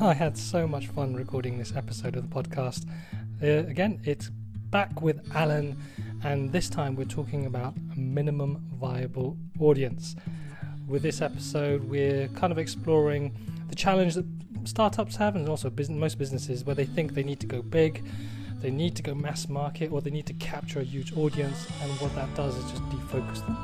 I 0.00 0.12
had 0.12 0.36
so 0.36 0.66
much 0.66 0.88
fun 0.88 1.14
recording 1.14 1.56
this 1.56 1.76
episode 1.76 2.16
of 2.16 2.28
the 2.28 2.34
podcast. 2.34 2.84
Uh, 3.40 3.68
again, 3.68 4.00
it's 4.02 4.28
back 4.28 5.00
with 5.00 5.20
Alan, 5.32 5.76
and 6.24 6.50
this 6.50 6.68
time 6.68 6.96
we're 6.96 7.04
talking 7.04 7.46
about 7.46 7.74
minimum 7.96 8.66
viable 8.72 9.38
audience. 9.60 10.16
With 10.88 11.02
this 11.02 11.22
episode, 11.22 11.84
we're 11.84 12.26
kind 12.28 12.52
of 12.52 12.58
exploring 12.58 13.36
the 13.68 13.76
challenge 13.76 14.14
that 14.14 14.26
startups 14.64 15.14
have, 15.16 15.36
and 15.36 15.48
also 15.48 15.70
business, 15.70 15.96
most 15.96 16.18
businesses, 16.18 16.64
where 16.64 16.74
they 16.74 16.86
think 16.86 17.14
they 17.14 17.22
need 17.22 17.38
to 17.38 17.46
go 17.46 17.62
big, 17.62 18.04
they 18.56 18.72
need 18.72 18.96
to 18.96 19.02
go 19.02 19.14
mass 19.14 19.48
market, 19.48 19.92
or 19.92 20.00
they 20.00 20.10
need 20.10 20.26
to 20.26 20.34
capture 20.34 20.80
a 20.80 20.84
huge 20.84 21.16
audience, 21.16 21.68
and 21.82 21.92
what 22.00 22.12
that 22.16 22.34
does 22.34 22.56
is 22.56 22.68
just 22.68 22.82
defocus 22.86 23.46
them. 23.46 23.56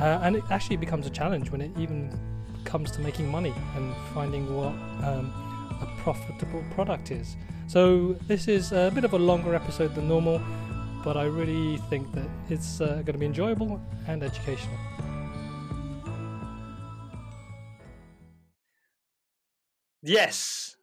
Uh, 0.00 0.20
and 0.22 0.36
it 0.36 0.44
actually 0.50 0.76
becomes 0.76 1.04
a 1.04 1.10
challenge 1.10 1.50
when 1.50 1.60
it 1.60 1.72
even 1.76 2.16
comes 2.62 2.92
to 2.92 3.00
making 3.00 3.28
money 3.28 3.52
and 3.76 3.92
finding 4.14 4.54
what 4.54 4.72
um, 5.06 5.32
profitable 6.04 6.62
product 6.74 7.10
is. 7.10 7.34
So 7.66 8.12
this 8.28 8.46
is 8.46 8.72
a 8.72 8.92
bit 8.94 9.04
of 9.04 9.14
a 9.14 9.18
longer 9.18 9.54
episode 9.54 9.94
than 9.94 10.06
normal, 10.06 10.38
but 11.02 11.16
I 11.16 11.24
really 11.24 11.78
think 11.88 12.12
that 12.12 12.28
it's 12.50 12.82
uh, 12.82 13.02
going 13.06 13.14
to 13.14 13.18
be 13.18 13.24
enjoyable 13.24 13.80
and 14.06 14.22
educational. 14.22 14.76
Yes, 20.02 20.76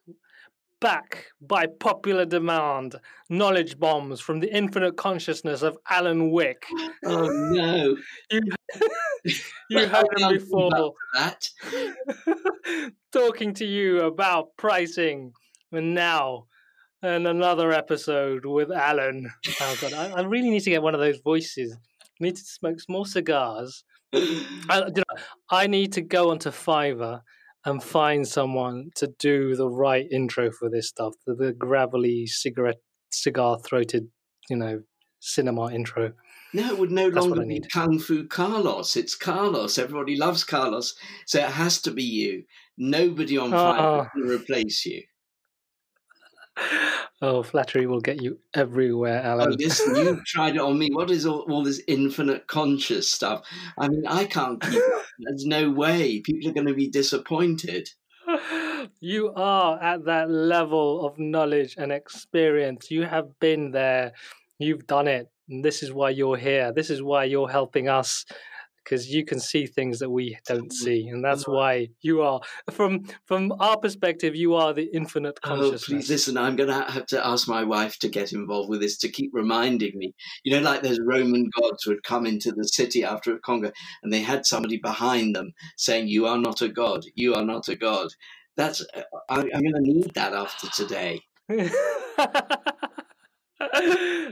back 0.79 1.27
by 1.39 1.67
popular 1.67 2.25
demand, 2.25 2.95
knowledge 3.29 3.77
bombs 3.77 4.19
from 4.19 4.39
the 4.39 4.51
infinite 4.51 4.97
consciousness 4.97 5.61
of 5.61 5.77
Alan 5.87 6.31
Wick. 6.31 6.65
Oh 7.05 7.29
no! 7.51 7.95
you 8.31 8.41
you 9.69 9.87
heard 9.87 10.07
him 10.17 10.33
before. 10.33 10.93
That. 11.13 11.47
Talking 13.11 13.53
to 13.55 13.65
you 13.65 14.01
about 14.01 14.55
pricing, 14.57 15.33
and 15.71 15.93
now 15.93 16.47
and 17.03 17.27
another 17.27 17.71
episode 17.71 18.45
with 18.45 18.71
Alan. 18.71 19.31
Oh 19.59 19.77
god, 19.81 19.93
I, 19.93 20.11
I 20.11 20.21
really 20.21 20.49
need 20.49 20.63
to 20.63 20.69
get 20.69 20.83
one 20.83 20.93
of 20.93 20.99
those 20.99 21.19
voices. 21.19 21.75
I 22.01 22.23
need 22.23 22.35
to 22.35 22.43
smoke 22.43 22.79
some 22.79 22.93
more 22.93 23.05
cigars. 23.05 23.83
I, 24.13 24.83
you 24.87 24.93
know, 24.97 25.21
I 25.49 25.67
need 25.67 25.93
to 25.93 26.01
go 26.01 26.31
onto 26.31 26.49
Fiverr 26.49 27.21
and 27.65 27.81
find 27.81 28.27
someone 28.27 28.89
to 28.95 29.07
do 29.19 29.55
the 29.55 29.69
right 29.69 30.07
intro 30.11 30.51
for 30.51 30.69
this 30.69 30.89
stuff, 30.89 31.13
the, 31.25 31.35
the 31.35 31.53
gravelly 31.53 32.25
cigarette, 32.27 32.81
cigar 33.11 33.59
throated, 33.59 34.07
you 34.49 34.55
know, 34.55 34.81
cinema 35.19 35.71
intro. 35.71 36.13
No, 36.53 36.69
it 36.69 36.77
would 36.77 36.91
no 36.91 37.09
That's 37.09 37.25
longer 37.25 37.45
be. 37.45 37.61
Kung 37.71 37.97
Fu 37.99 38.25
Carlos. 38.27 38.95
It's 38.97 39.15
Carlos. 39.15 39.77
Everybody 39.77 40.15
loves 40.17 40.43
Carlos, 40.43 40.95
so 41.25 41.39
it 41.39 41.49
has 41.51 41.81
to 41.83 41.91
be 41.91 42.03
you. 42.03 42.43
Nobody 42.77 43.37
on 43.37 43.53
Uh-uh. 43.53 43.59
Ah. 43.79 44.09
Can 44.13 44.23
replace 44.23 44.85
you. 44.85 45.03
Oh, 47.23 47.43
flattery 47.43 47.85
will 47.85 48.01
get 48.01 48.19
you 48.19 48.39
everywhere, 48.55 49.21
Oh, 49.23 49.29
Alan. 49.29 49.55
listen, 49.59 49.95
you 49.95 50.19
tried 50.25 50.55
it 50.55 50.61
on 50.61 50.79
me. 50.79 50.89
What 50.91 51.11
is 51.11 51.23
all, 51.27 51.41
all 51.51 51.63
this 51.63 51.79
infinite 51.87 52.47
conscious 52.47 53.11
stuff? 53.11 53.43
I 53.77 53.89
mean, 53.89 54.03
I 54.07 54.25
can't 54.25 54.59
keep 54.59 54.73
up. 54.81 55.05
There's 55.19 55.45
no 55.45 55.69
way. 55.69 56.19
People 56.21 56.49
are 56.49 56.53
going 56.53 56.65
to 56.65 56.73
be 56.73 56.89
disappointed. 56.89 57.89
you 58.99 59.31
are 59.35 59.79
at 59.83 60.05
that 60.05 60.31
level 60.31 61.05
of 61.05 61.19
knowledge 61.19 61.75
and 61.77 61.91
experience. 61.91 62.89
You 62.89 63.03
have 63.03 63.39
been 63.39 63.69
there. 63.69 64.13
You've 64.57 64.87
done 64.87 65.07
it. 65.07 65.29
And 65.51 65.63
this 65.63 65.83
is 65.83 65.91
why 65.93 66.09
you're 66.11 66.37
here. 66.37 66.71
This 66.73 66.89
is 66.89 67.03
why 67.03 67.25
you're 67.25 67.49
helping 67.49 67.89
us 67.89 68.25
because 68.83 69.13
you 69.13 69.23
can 69.23 69.39
see 69.39 69.67
things 69.67 69.99
that 69.99 70.09
we 70.09 70.37
don't 70.47 70.73
see. 70.73 71.07
And 71.07 71.23
that's 71.23 71.47
why 71.47 71.89
you 72.01 72.21
are 72.23 72.41
from 72.71 73.03
from 73.25 73.51
our 73.59 73.77
perspective 73.77 74.35
you 74.35 74.55
are 74.55 74.73
the 74.73 74.89
infinite 74.93 75.39
Oh, 75.43 75.47
consciousness. 75.49 75.85
please 75.85 76.09
listen. 76.09 76.37
I'm 76.37 76.55
going 76.55 76.69
to 76.69 76.91
have 76.91 77.05
to 77.07 77.25
ask 77.25 77.47
my 77.47 77.63
wife 77.63 77.99
to 77.99 78.09
get 78.09 78.33
involved 78.33 78.69
with 78.69 78.81
this 78.81 78.97
to 78.99 79.09
keep 79.09 79.29
reminding 79.33 79.91
me. 79.97 80.15
You 80.43 80.53
know, 80.53 80.61
like 80.61 80.81
those 80.81 80.99
Roman 80.99 81.49
gods 81.59 81.85
would 81.85 82.01
come 82.03 82.25
into 82.25 82.51
the 82.51 82.63
city 82.67 83.03
after 83.03 83.33
a 83.35 83.39
conquer 83.39 83.71
and 84.01 84.11
they 84.11 84.21
had 84.21 84.45
somebody 84.47 84.77
behind 84.77 85.35
them 85.35 85.51
saying, 85.77 86.07
You 86.07 86.25
are 86.25 86.39
not 86.39 86.61
a 86.61 86.69
god. 86.69 87.01
You 87.13 87.35
are 87.35 87.45
not 87.45 87.67
a 87.69 87.75
god. 87.75 88.07
That's, 88.57 88.81
uh, 88.95 89.03
I, 89.29 89.41
I'm 89.41 89.61
going 89.61 89.73
to 89.75 89.81
need 89.81 90.13
that 90.15 90.33
after 90.33 90.67
today. 90.69 91.21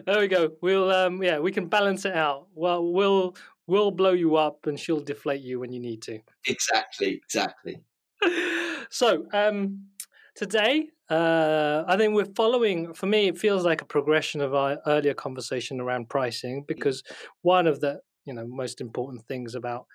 there 0.05 0.19
we 0.19 0.27
go. 0.27 0.55
We'll 0.61 0.91
um 0.91 1.21
yeah, 1.21 1.39
we 1.39 1.51
can 1.51 1.67
balance 1.67 2.05
it 2.05 2.15
out. 2.15 2.47
Well, 2.53 2.91
we'll 2.91 3.35
we'll 3.67 3.91
blow 3.91 4.11
you 4.13 4.35
up 4.35 4.65
and 4.65 4.79
she'll 4.79 5.01
deflate 5.01 5.41
you 5.41 5.59
when 5.59 5.71
you 5.71 5.79
need 5.79 6.01
to. 6.03 6.19
Exactly, 6.47 7.13
exactly. 7.15 7.83
so, 8.89 9.25
um 9.33 9.87
today 10.35 10.89
uh 11.09 11.83
I 11.87 11.97
think 11.97 12.13
we're 12.13 12.33
following 12.35 12.93
for 12.93 13.07
me 13.07 13.27
it 13.27 13.37
feels 13.37 13.65
like 13.65 13.81
a 13.81 13.85
progression 13.85 14.41
of 14.41 14.53
our 14.53 14.79
earlier 14.85 15.13
conversation 15.13 15.81
around 15.81 16.09
pricing 16.09 16.63
because 16.67 17.03
one 17.41 17.67
of 17.67 17.81
the, 17.81 18.01
you 18.25 18.33
know, 18.33 18.45
most 18.47 18.79
important 18.79 19.25
things 19.27 19.55
about 19.55 19.87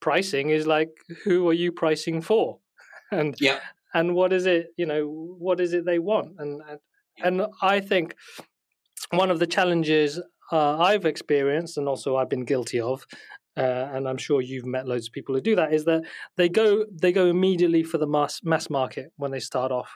pricing 0.00 0.50
is 0.50 0.66
like 0.66 0.90
who 1.24 1.48
are 1.48 1.54
you 1.54 1.72
pricing 1.72 2.20
for? 2.22 2.60
And 3.12 3.36
Yeah. 3.40 3.60
and 3.94 4.14
what 4.14 4.32
is 4.32 4.46
it, 4.46 4.68
you 4.76 4.86
know, 4.86 5.08
what 5.08 5.60
is 5.60 5.72
it 5.74 5.84
they 5.84 5.98
want? 5.98 6.36
And 6.40 6.62
and, 6.68 6.80
and 7.22 7.46
I 7.62 7.80
think 7.80 8.16
one 9.10 9.30
of 9.30 9.38
the 9.38 9.46
challenges 9.46 10.20
uh, 10.52 10.78
I've 10.78 11.04
experienced, 11.04 11.78
and 11.78 11.88
also 11.88 12.16
I've 12.16 12.28
been 12.28 12.44
guilty 12.44 12.80
of, 12.80 13.04
uh, 13.56 13.88
and 13.92 14.08
I'm 14.08 14.18
sure 14.18 14.40
you've 14.40 14.66
met 14.66 14.86
loads 14.86 15.08
of 15.08 15.12
people 15.12 15.34
who 15.34 15.40
do 15.40 15.56
that, 15.56 15.72
is 15.72 15.84
that 15.84 16.02
they 16.36 16.48
go 16.48 16.84
they 16.92 17.12
go 17.12 17.26
immediately 17.26 17.82
for 17.82 17.98
the 17.98 18.06
mass 18.06 18.40
mass 18.42 18.68
market 18.70 19.12
when 19.16 19.30
they 19.30 19.40
start 19.40 19.72
off 19.72 19.90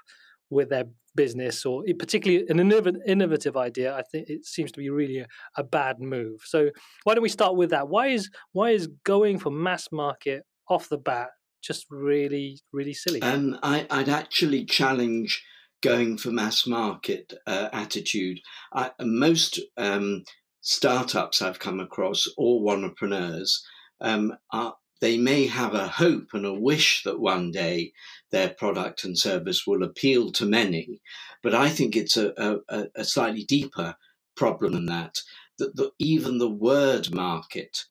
with 0.50 0.70
their 0.70 0.84
business, 1.16 1.64
or 1.64 1.84
particularly 1.98 2.44
an 2.48 2.58
innov- 2.58 2.96
innovative 3.06 3.56
idea. 3.56 3.94
I 3.94 4.02
think 4.02 4.28
it 4.28 4.44
seems 4.44 4.72
to 4.72 4.78
be 4.78 4.90
really 4.90 5.18
a, 5.18 5.26
a 5.56 5.64
bad 5.64 6.00
move. 6.00 6.40
So 6.44 6.70
why 7.04 7.14
don't 7.14 7.22
we 7.22 7.28
start 7.28 7.56
with 7.56 7.70
that? 7.70 7.88
Why 7.88 8.08
is 8.08 8.30
why 8.52 8.70
is 8.70 8.88
going 9.04 9.38
for 9.38 9.50
mass 9.50 9.88
market 9.92 10.42
off 10.68 10.88
the 10.88 10.98
bat 10.98 11.28
just 11.62 11.86
really 11.90 12.60
really 12.72 12.94
silly? 12.94 13.22
Um, 13.22 13.58
I'd 13.62 14.08
actually 14.08 14.64
challenge 14.64 15.42
going 15.82 16.16
for 16.16 16.30
mass 16.30 16.66
market 16.66 17.32
uh, 17.46 17.68
attitude. 17.72 18.40
I, 18.72 18.90
most 19.00 19.60
um, 19.76 20.24
startups 20.60 21.42
I've 21.42 21.58
come 21.58 21.80
across, 21.80 22.28
or 22.36 22.72
entrepreneurs, 22.72 23.64
um, 24.00 24.34
are, 24.52 24.74
they 25.00 25.18
may 25.18 25.46
have 25.46 25.74
a 25.74 25.86
hope 25.88 26.28
and 26.32 26.46
a 26.46 26.54
wish 26.54 27.02
that 27.04 27.20
one 27.20 27.50
day 27.50 27.92
their 28.30 28.50
product 28.50 29.04
and 29.04 29.18
service 29.18 29.66
will 29.66 29.82
appeal 29.82 30.32
to 30.32 30.46
many, 30.46 31.00
but 31.42 31.54
I 31.54 31.68
think 31.68 31.96
it's 31.96 32.16
a, 32.16 32.58
a, 32.68 32.84
a 32.96 33.04
slightly 33.04 33.44
deeper 33.44 33.94
problem 34.36 34.72
than 34.72 34.86
that. 34.86 35.18
That 35.58 35.76
the, 35.76 35.90
even 35.98 36.38
the 36.38 36.50
word 36.50 37.14
market 37.14 37.84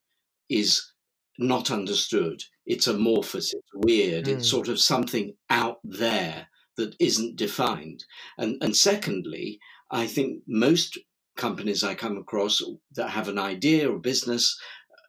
is 0.50 0.92
not 1.38 1.72
understood. 1.72 2.42
It's 2.66 2.88
amorphous, 2.88 3.54
it's 3.54 3.72
weird, 3.74 4.28
it's 4.28 4.48
Mm. 4.48 4.50
sort 4.50 4.68
of 4.68 4.80
something 4.80 5.36
out 5.50 5.78
there 5.84 6.48
that 6.78 6.96
isn't 7.00 7.36
defined. 7.36 8.06
And, 8.38 8.62
and 8.62 8.76
secondly, 8.76 9.60
I 9.92 10.08
think 10.08 10.44
most 10.48 10.98
companies 11.36 11.84
I 11.84 11.96
come 11.96 12.18
across 12.18 12.62
that 12.96 13.10
have 13.10 13.28
an 13.28 13.40
idea 13.40 13.92
or 13.92 14.00
business, 14.00 14.60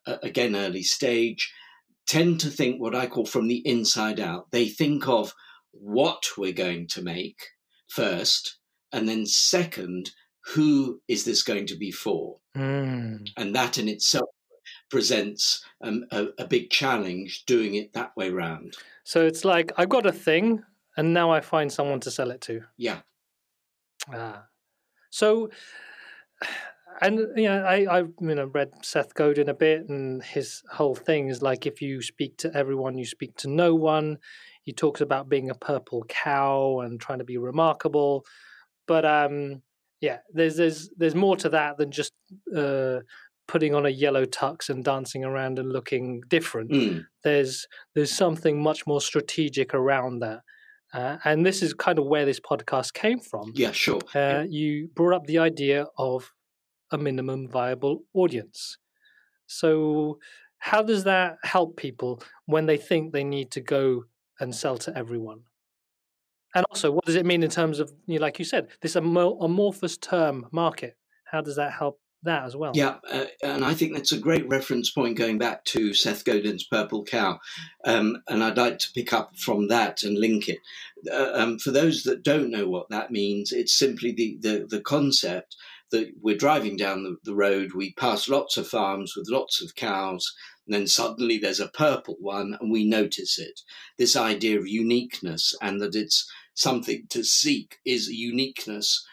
uh, 0.07 0.17
again, 0.23 0.57
early 0.57 0.83
stage, 0.83 1.53
tend 2.07 2.41
to 2.41 2.51
think 2.51 2.81
what 2.81 2.95
I 2.95 3.07
call 3.07 3.27
from 3.27 3.49
the 3.49 3.67
inside 3.67 4.21
out. 4.21 4.51
They 4.51 4.69
think 4.69 5.09
of 5.09 5.35
what 5.73 6.25
we're 6.37 6.53
going 6.53 6.87
to 6.89 7.03
make 7.03 7.49
first, 7.89 8.59
and 8.93 9.09
then 9.09 9.27
second, 9.27 10.11
who 10.55 11.01
is 11.09 11.25
this 11.25 11.43
going 11.43 11.67
to 11.67 11.77
be 11.77 11.91
for? 11.91 12.37
Mm. 12.57 13.29
And 13.37 13.55
that 13.55 13.79
in 13.79 13.89
itself 13.89 14.29
presents 14.91 15.65
um, 15.81 16.05
a, 16.11 16.27
a 16.39 16.47
big 16.47 16.71
challenge 16.71 17.45
doing 17.47 17.75
it 17.75 17.93
that 17.95 18.17
way 18.17 18.31
round. 18.31 18.77
So 19.05 19.27
it's 19.27 19.45
like 19.45 19.73
I've 19.77 19.89
got 19.89 20.07
a 20.07 20.13
thing, 20.13 20.63
and 20.97 21.13
now 21.13 21.31
I 21.31 21.41
find 21.41 21.73
someone 21.73 22.01
to 22.01 22.11
sell 22.11 22.31
it 22.31 22.41
to. 22.43 22.63
Yeah. 22.77 23.01
Ah, 24.13 24.47
so 25.11 25.51
and 27.01 27.19
you 27.37 27.49
know, 27.49 27.65
I 27.65 27.87
I've 27.99 28.13
you 28.21 28.35
know 28.35 28.47
read 28.47 28.71
Seth 28.83 29.15
Godin 29.15 29.49
a 29.49 29.55
bit, 29.55 29.89
and 29.89 30.23
his 30.23 30.63
whole 30.71 30.95
thing 30.95 31.29
is 31.29 31.43
like 31.43 31.67
if 31.67 31.83
you 31.83 32.03
speak 32.03 32.37
to 32.39 32.55
everyone, 32.55 32.99
you 32.99 33.07
speak 33.07 33.37
to 33.39 33.49
no 33.49 33.75
one. 33.75 34.19
He 34.63 34.73
talks 34.73 35.01
about 35.01 35.29
being 35.29 35.51
a 35.51 35.55
purple 35.55 36.05
cow 36.09 36.81
and 36.81 37.01
trying 37.01 37.19
to 37.19 37.25
be 37.25 37.37
remarkable, 37.37 38.25
but 38.87 39.05
um, 39.05 39.63
yeah, 40.01 40.19
there's 40.33 40.57
there's 40.57 40.91
there's 40.97 41.15
more 41.15 41.37
to 41.37 41.49
that 41.51 41.77
than 41.79 41.91
just 41.91 42.13
uh, 42.57 43.01
putting 43.47 43.75
on 43.75 43.87
a 43.87 43.91
yellow 43.91 44.25
tux 44.25 44.69
and 44.71 44.85
dancing 44.85 45.25
around 45.25 45.59
and 45.59 45.71
looking 45.71 46.23
different 46.29 46.71
Mm. 46.71 47.05
there's 47.23 47.67
there's 47.95 48.11
something 48.13 48.63
much 48.63 48.87
more 48.87 49.01
strategic 49.03 49.75
around 49.75 50.21
that 50.21 50.41
uh, 50.95 51.17
and 51.25 51.45
this 51.45 51.63
is 51.63 51.75
kind 51.75 51.99
of 51.99 52.07
where 52.07 52.25
this 52.25 52.41
podcast 52.41 52.95
came 52.95 53.19
from 53.21 53.53
Yeah, 53.55 53.73
sure. 53.73 54.01
uh, 54.15 54.45
you 54.49 54.89
brought 54.95 55.15
up 55.17 55.27
the 55.27 55.39
idea 55.39 55.87
of 55.99 56.33
a 56.91 56.99
minimum 56.99 57.49
viable 57.49 58.05
audience 58.15 58.79
so 59.47 60.19
how 60.59 60.83
does 60.83 61.05
that 61.05 61.37
help 61.43 61.77
people 61.77 62.23
when 62.47 62.65
they 62.67 62.79
think 62.79 63.13
they 63.13 63.25
need 63.25 63.51
to 63.51 63.61
go 63.61 64.05
and 64.41 64.55
sell 64.55 64.79
to 64.79 64.91
everyone 64.97 65.41
And 66.57 66.65
also, 66.71 66.93
what 66.93 67.05
does 67.05 67.17
it 67.17 67.27
mean 67.27 67.43
in 67.43 67.51
terms 67.51 67.81
of, 67.81 67.87
you 68.07 68.19
know, 68.19 68.25
like 68.27 68.39
you 68.39 68.45
said, 68.45 68.69
this 68.81 68.95
amorphous 68.97 69.97
term 69.99 70.47
market? 70.53 70.97
How 71.33 71.41
does 71.43 71.57
that 71.57 71.73
help 71.73 71.99
that 72.25 72.45
as 72.45 72.57
well? 72.57 72.73
Yeah, 72.75 72.97
uh, 73.11 73.27
and 73.43 73.65
I 73.65 73.75
think 73.75 73.95
that's 73.95 74.13
a 74.13 74.19
great 74.19 74.49
reference 74.49 74.91
point 74.91 75.17
going 75.17 75.39
back 75.39 75.65
to 75.67 75.95
Seth 75.95 76.25
Godin's 76.25 76.65
Purple 76.65 77.05
Cow. 77.05 77.39
Um, 77.85 78.23
and 78.29 78.43
I'd 78.43 78.57
like 78.57 78.79
to 78.81 78.93
pick 78.93 79.13
up 79.13 79.37
from 79.37 79.69
that 79.69 80.03
and 80.03 80.19
link 80.19 80.49
it. 80.49 80.59
Uh, 81.11 81.33
um, 81.35 81.59
for 81.59 81.71
those 81.71 82.03
that 82.05 82.23
don't 82.23 82.51
know 82.51 82.69
what 82.69 82.89
that 82.91 83.11
means, 83.11 83.53
it's 83.53 83.79
simply 83.79 84.13
the, 84.13 84.39
the, 84.41 84.67
the 84.69 84.81
concept 84.81 85.57
that 85.91 86.13
we're 86.21 86.37
driving 86.37 86.77
down 86.77 87.05
the, 87.05 87.17
the 87.23 87.35
road, 87.35 87.73
we 87.73 87.93
pass 87.95 88.29
lots 88.29 88.57
of 88.57 88.67
farms 88.67 89.15
with 89.17 89.29
lots 89.31 89.63
of 89.63 89.77
cows, 89.77 90.35
and 90.67 90.75
then 90.75 90.87
suddenly 90.87 91.39
there's 91.39 91.61
a 91.61 91.69
purple 91.69 92.17
one 92.19 92.57
and 92.61 92.73
we 92.73 92.85
notice 92.85 93.39
it. 93.39 93.61
This 93.99 94.17
idea 94.17 94.59
of 94.59 94.67
uniqueness 94.67 95.55
and 95.61 95.81
that 95.81 95.95
it's 95.95 96.29
something 96.55 97.05
to 97.11 97.23
seek 97.23 97.77
is 97.85 98.09
uniqueness. 98.09 99.07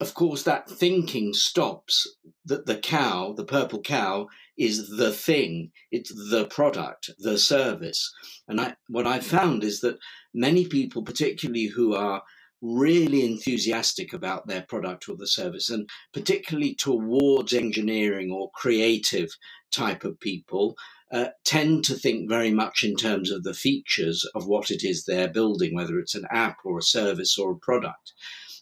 Of 0.00 0.14
course, 0.14 0.44
that 0.44 0.68
thinking 0.68 1.34
stops 1.34 2.06
that 2.44 2.66
the 2.66 2.78
cow, 2.78 3.32
the 3.32 3.44
purple 3.44 3.80
cow, 3.80 4.28
is 4.56 4.96
the 4.96 5.12
thing, 5.12 5.72
it's 5.90 6.12
the 6.30 6.46
product, 6.46 7.10
the 7.18 7.36
service. 7.38 8.12
And 8.46 8.60
I, 8.60 8.76
what 8.88 9.06
I've 9.06 9.26
found 9.26 9.64
is 9.64 9.80
that 9.80 9.98
many 10.32 10.66
people, 10.66 11.02
particularly 11.02 11.66
who 11.66 11.94
are 11.94 12.22
really 12.60 13.24
enthusiastic 13.24 14.12
about 14.12 14.46
their 14.46 14.62
product 14.62 15.08
or 15.08 15.16
the 15.16 15.26
service, 15.26 15.68
and 15.68 15.88
particularly 16.12 16.74
towards 16.74 17.52
engineering 17.52 18.30
or 18.30 18.52
creative 18.54 19.30
type 19.72 20.04
of 20.04 20.20
people, 20.20 20.76
uh, 21.10 21.28
tend 21.44 21.84
to 21.84 21.94
think 21.94 22.28
very 22.28 22.52
much 22.52 22.84
in 22.84 22.94
terms 22.94 23.30
of 23.30 23.42
the 23.42 23.52
features 23.52 24.24
of 24.34 24.46
what 24.46 24.70
it 24.70 24.84
is 24.84 25.04
they're 25.04 25.28
building, 25.28 25.74
whether 25.74 25.98
it's 25.98 26.14
an 26.14 26.26
app 26.30 26.58
or 26.64 26.78
a 26.78 26.82
service 26.82 27.36
or 27.36 27.50
a 27.50 27.58
product. 27.58 28.12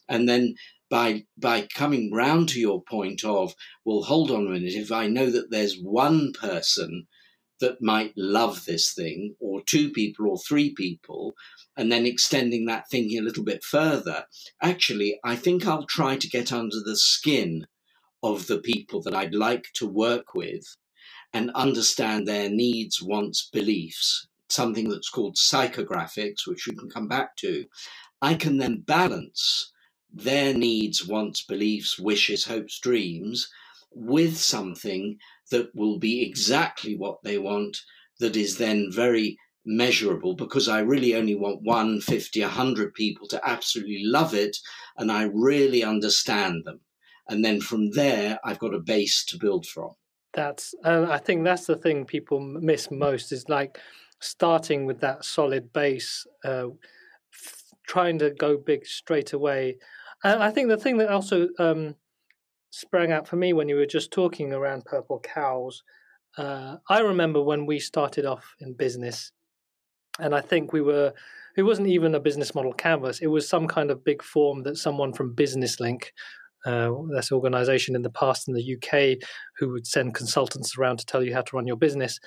And 0.09 0.27
then 0.27 0.55
by 0.91 1.23
by 1.37 1.67
coming 1.73 2.13
round 2.13 2.49
to 2.49 2.59
your 2.59 2.83
point 2.83 3.23
of, 3.23 3.55
well, 3.85 4.03
hold 4.03 4.29
on 4.29 4.45
a 4.45 4.49
minute, 4.49 4.73
if 4.73 4.91
I 4.91 5.07
know 5.07 5.31
that 5.31 5.49
there's 5.49 5.79
one 5.81 6.33
person 6.33 7.07
that 7.61 7.81
might 7.81 8.13
love 8.17 8.65
this 8.65 8.93
thing, 8.93 9.35
or 9.39 9.61
two 9.65 9.91
people 9.91 10.27
or 10.29 10.37
three 10.37 10.73
people, 10.75 11.33
and 11.77 11.91
then 11.91 12.05
extending 12.05 12.65
that 12.65 12.89
thinking 12.89 13.19
a 13.19 13.23
little 13.23 13.43
bit 13.43 13.63
further, 13.63 14.25
actually, 14.61 15.19
I 15.23 15.35
think 15.35 15.65
I'll 15.65 15.85
try 15.85 16.17
to 16.17 16.29
get 16.29 16.51
under 16.51 16.77
the 16.83 16.97
skin 16.97 17.65
of 18.23 18.47
the 18.47 18.59
people 18.59 19.01
that 19.03 19.15
I'd 19.15 19.33
like 19.33 19.65
to 19.75 19.87
work 19.87 20.33
with 20.35 20.63
and 21.33 21.51
understand 21.51 22.27
their 22.27 22.49
needs, 22.49 23.01
wants, 23.01 23.49
beliefs, 23.53 24.27
something 24.49 24.89
that's 24.89 25.09
called 25.09 25.37
psychographics, 25.37 26.45
which 26.45 26.67
we 26.67 26.75
can 26.75 26.89
come 26.89 27.07
back 27.07 27.37
to, 27.37 27.65
I 28.21 28.33
can 28.33 28.57
then 28.57 28.83
balance 28.85 29.70
their 30.13 30.53
needs, 30.53 31.07
wants, 31.07 31.43
beliefs, 31.43 31.99
wishes, 31.99 32.45
hopes, 32.45 32.79
dreams 32.79 33.49
with 33.93 34.37
something 34.37 35.17
that 35.51 35.69
will 35.75 35.99
be 35.99 36.23
exactly 36.25 36.95
what 36.95 37.17
they 37.23 37.37
want, 37.37 37.77
that 38.19 38.35
is 38.35 38.57
then 38.57 38.89
very 38.91 39.37
measurable 39.65 40.35
because 40.35 40.67
I 40.67 40.79
really 40.79 41.15
only 41.15 41.35
want 41.35 41.61
one, 41.63 42.01
50, 42.01 42.41
100 42.41 42.93
people 42.93 43.27
to 43.27 43.41
absolutely 43.47 44.03
love 44.03 44.33
it 44.33 44.57
and 44.97 45.11
I 45.11 45.23
really 45.33 45.83
understand 45.83 46.63
them. 46.65 46.79
And 47.29 47.43
then 47.45 47.61
from 47.61 47.91
there, 47.91 48.39
I've 48.43 48.59
got 48.59 48.73
a 48.73 48.79
base 48.79 49.23
to 49.25 49.37
build 49.37 49.65
from. 49.65 49.91
That's 50.33 50.73
uh, 50.85 51.07
I 51.09 51.17
think 51.17 51.43
that's 51.43 51.65
the 51.65 51.75
thing 51.75 52.05
people 52.05 52.39
miss 52.39 52.89
most 52.89 53.31
is 53.31 53.49
like 53.49 53.77
starting 54.19 54.85
with 54.85 55.01
that 55.01 55.25
solid 55.25 55.73
base, 55.73 56.25
uh, 56.45 56.67
f- 57.33 57.63
trying 57.87 58.19
to 58.19 58.31
go 58.31 58.57
big 58.57 58.85
straight 58.85 59.33
away. 59.33 59.77
And 60.23 60.41
I 60.41 60.51
think 60.51 60.69
the 60.69 60.77
thing 60.77 60.97
that 60.97 61.09
also 61.09 61.47
um, 61.59 61.95
sprang 62.69 63.11
out 63.11 63.27
for 63.27 63.35
me 63.35 63.53
when 63.53 63.69
you 63.69 63.75
were 63.75 63.85
just 63.85 64.11
talking 64.11 64.53
around 64.53 64.85
purple 64.85 65.19
cows. 65.19 65.83
Uh, 66.37 66.77
I 66.89 66.99
remember 66.99 67.41
when 67.41 67.65
we 67.65 67.79
started 67.79 68.25
off 68.25 68.55
in 68.59 68.73
business, 68.73 69.31
and 70.19 70.33
I 70.33 70.41
think 70.41 70.73
we 70.73 70.81
were. 70.81 71.13
It 71.57 71.63
wasn't 71.63 71.89
even 71.89 72.15
a 72.15 72.19
business 72.19 72.55
model 72.55 72.71
canvas. 72.71 73.19
It 73.19 73.27
was 73.27 73.47
some 73.47 73.67
kind 73.67 73.91
of 73.91 74.05
big 74.05 74.23
form 74.23 74.63
that 74.63 74.77
someone 74.77 75.11
from 75.11 75.35
Business 75.35 75.81
Link 75.81 76.13
uh, 76.65 76.91
this 77.13 77.31
organization 77.31 77.95
in 77.95 78.01
the 78.01 78.09
past 78.09 78.47
in 78.47 78.53
the 78.53 78.75
UK 78.75 79.17
who 79.57 79.71
would 79.71 79.87
send 79.87 80.13
consultants 80.13 80.77
around 80.77 80.97
to 80.97 81.05
tell 81.05 81.23
you 81.23 81.33
how 81.33 81.41
to 81.41 81.55
run 81.55 81.67
your 81.67 81.75
business. 81.75 82.19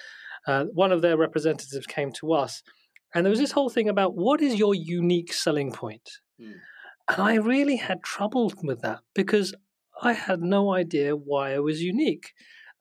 Uh, 0.46 0.64
one 0.72 0.92
of 0.92 1.02
their 1.02 1.16
representatives 1.16 1.86
came 1.86 2.12
to 2.12 2.32
us, 2.32 2.62
and 3.14 3.24
there 3.24 3.30
was 3.30 3.38
this 3.38 3.52
whole 3.52 3.70
thing 3.70 3.88
about 3.88 4.14
what 4.14 4.42
is 4.42 4.58
your 4.58 4.74
unique 4.74 5.32
selling 5.32 5.72
point? 5.72 6.08
Mm. 6.40 6.54
And 7.08 7.22
I 7.22 7.34
really 7.34 7.76
had 7.76 8.02
trouble 8.02 8.52
with 8.62 8.80
that 8.82 9.00
because 9.14 9.54
I 10.02 10.12
had 10.12 10.40
no 10.40 10.72
idea 10.72 11.14
why 11.14 11.54
I 11.54 11.58
was 11.58 11.82
unique. 11.82 12.32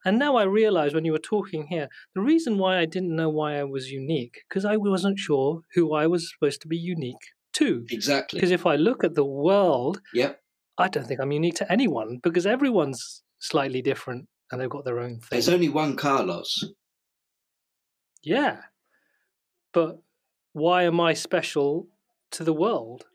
And 0.05 0.19
now 0.19 0.35
I 0.35 0.43
realize 0.43 0.93
when 0.93 1.05
you 1.05 1.13
were 1.13 1.19
talking 1.19 1.67
here, 1.67 1.87
the 2.13 2.21
reason 2.21 2.57
why 2.57 2.79
I 2.79 2.85
didn't 2.85 3.15
know 3.15 3.29
why 3.29 3.57
I 3.57 3.63
was 3.63 3.89
unique, 3.89 4.43
because 4.49 4.65
I 4.65 4.75
wasn't 4.75 5.19
sure 5.19 5.61
who 5.75 5.93
I 5.93 6.07
was 6.07 6.31
supposed 6.31 6.61
to 6.61 6.67
be 6.67 6.77
unique 6.77 7.15
to. 7.53 7.85
Exactly. 7.89 8.37
Because 8.37 8.51
if 8.51 8.65
I 8.65 8.75
look 8.75 9.03
at 9.03 9.15
the 9.15 9.25
world, 9.25 10.01
yep. 10.13 10.41
I 10.77 10.87
don't 10.87 11.05
think 11.07 11.19
I'm 11.19 11.31
unique 11.31 11.55
to 11.55 11.71
anyone 11.71 12.19
because 12.21 12.45
everyone's 12.45 13.23
slightly 13.39 13.81
different 13.81 14.27
and 14.51 14.59
they've 14.59 14.69
got 14.69 14.85
their 14.85 14.99
own 14.99 15.19
thing. 15.19 15.29
There's 15.31 15.49
only 15.49 15.69
one 15.69 15.95
Carlos. 15.95 16.63
Yeah. 18.23 18.57
But 19.73 19.99
why 20.53 20.83
am 20.83 20.99
I 20.99 21.13
special 21.13 21.87
to 22.31 22.43
the 22.43 22.53
world? 22.53 23.05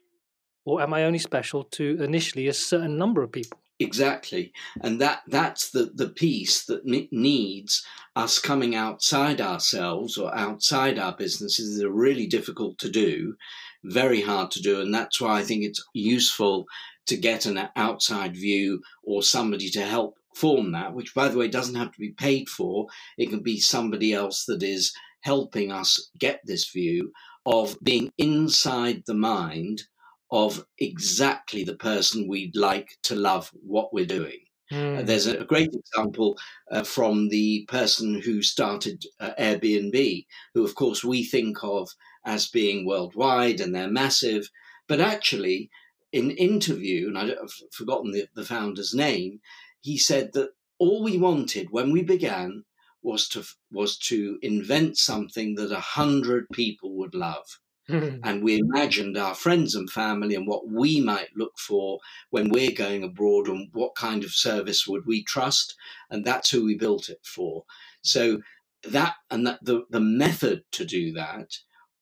Or 0.69 0.83
am 0.83 0.93
I 0.93 1.05
only 1.05 1.17
special 1.17 1.63
to 1.63 1.97
initially 1.99 2.47
a 2.47 2.53
certain 2.53 2.95
number 2.95 3.23
of 3.23 3.31
people? 3.31 3.59
Exactly, 3.79 4.53
and 4.81 5.01
that 5.01 5.23
that's 5.27 5.71
the 5.71 5.89
the 5.95 6.09
piece 6.09 6.63
that 6.65 6.85
needs 6.85 7.83
us 8.15 8.37
coming 8.37 8.75
outside 8.75 9.41
ourselves 9.41 10.15
or 10.15 10.35
outside 10.37 10.99
our 10.99 11.15
businesses. 11.15 11.77
is 11.77 11.83
really 11.83 12.27
difficult 12.27 12.77
to 12.79 12.89
do, 12.91 13.35
very 13.83 14.21
hard 14.21 14.51
to 14.51 14.61
do, 14.61 14.79
and 14.79 14.93
that's 14.93 15.19
why 15.19 15.39
I 15.39 15.43
think 15.43 15.63
it's 15.63 15.83
useful 15.93 16.65
to 17.07 17.17
get 17.17 17.47
an 17.47 17.69
outside 17.75 18.35
view 18.35 18.83
or 19.03 19.23
somebody 19.23 19.71
to 19.71 19.81
help 19.81 20.19
form 20.35 20.73
that, 20.73 20.93
which, 20.93 21.15
by 21.15 21.29
the 21.29 21.37
way, 21.39 21.47
doesn't 21.47 21.81
have 21.81 21.91
to 21.93 21.99
be 21.99 22.11
paid 22.11 22.47
for. 22.47 22.85
It 23.17 23.31
can 23.31 23.41
be 23.41 23.59
somebody 23.59 24.13
else 24.13 24.45
that 24.45 24.61
is 24.61 24.93
helping 25.21 25.71
us 25.71 26.11
get 26.19 26.41
this 26.45 26.69
view 26.69 27.11
of 27.47 27.75
being 27.81 28.11
inside 28.19 29.01
the 29.07 29.15
mind 29.15 29.85
of 30.31 30.65
exactly 30.77 31.63
the 31.63 31.75
person 31.75 32.27
we'd 32.27 32.55
like 32.55 32.97
to 33.03 33.15
love 33.15 33.51
what 33.63 33.93
we're 33.93 34.05
doing. 34.05 34.39
Mm. 34.71 34.99
Uh, 34.99 35.01
there's 35.01 35.25
a, 35.25 35.43
great 35.45 35.73
example 35.73 36.37
uh, 36.71 36.83
from 36.83 37.29
the 37.29 37.65
person 37.67 38.21
who 38.21 38.43
started 38.43 39.03
uh, 39.19 39.31
Airbnb, 39.39 40.25
who, 40.53 40.63
of 40.63 40.75
course, 40.75 41.03
we 41.03 41.23
think 41.23 41.63
of 41.63 41.89
as 42.23 42.47
being 42.47 42.85
worldwide 42.85 43.59
and 43.59 43.73
they're 43.73 43.89
massive. 43.89 44.49
But 44.87 44.99
actually, 44.99 45.71
in 46.11 46.31
interview, 46.31 47.07
and 47.07 47.17
I've 47.17 47.53
forgotten 47.71 48.11
the, 48.11 48.27
the 48.35 48.45
founder's 48.45 48.93
name, 48.93 49.41
he 49.81 49.97
said 49.97 50.33
that 50.33 50.51
all 50.77 51.03
we 51.03 51.17
wanted 51.17 51.71
when 51.71 51.91
we 51.91 52.03
began 52.03 52.63
was 53.01 53.27
to 53.29 53.43
was 53.71 53.97
to 53.97 54.37
invent 54.41 54.97
something 54.97 55.55
that 55.55 55.71
a 55.71 55.79
hundred 55.79 56.45
people 56.51 56.97
would 56.97 57.15
love. 57.15 57.59
Hmm. 57.89 58.17
and 58.23 58.43
we 58.43 58.59
imagined 58.59 59.17
our 59.17 59.33
friends 59.33 59.73
and 59.73 59.89
family 59.89 60.35
and 60.35 60.45
what 60.45 60.67
we 60.69 61.01
might 61.01 61.35
look 61.35 61.57
for 61.57 61.99
when 62.29 62.49
we're 62.49 62.71
going 62.71 63.03
abroad 63.03 63.47
and 63.47 63.67
what 63.73 63.95
kind 63.95 64.23
of 64.23 64.31
service 64.31 64.87
would 64.87 65.07
we 65.07 65.23
trust 65.23 65.75
and 66.11 66.23
that's 66.23 66.51
who 66.51 66.65
we 66.65 66.77
built 66.77 67.09
it 67.09 67.19
for. 67.23 67.61
Hmm. 67.61 67.65
So 68.03 68.41
that 68.83 69.15
and 69.31 69.47
that 69.47 69.59
the, 69.63 69.85
the 69.89 69.99
method 69.99 70.63
to 70.73 70.85
do 70.85 71.13
that 71.13 71.57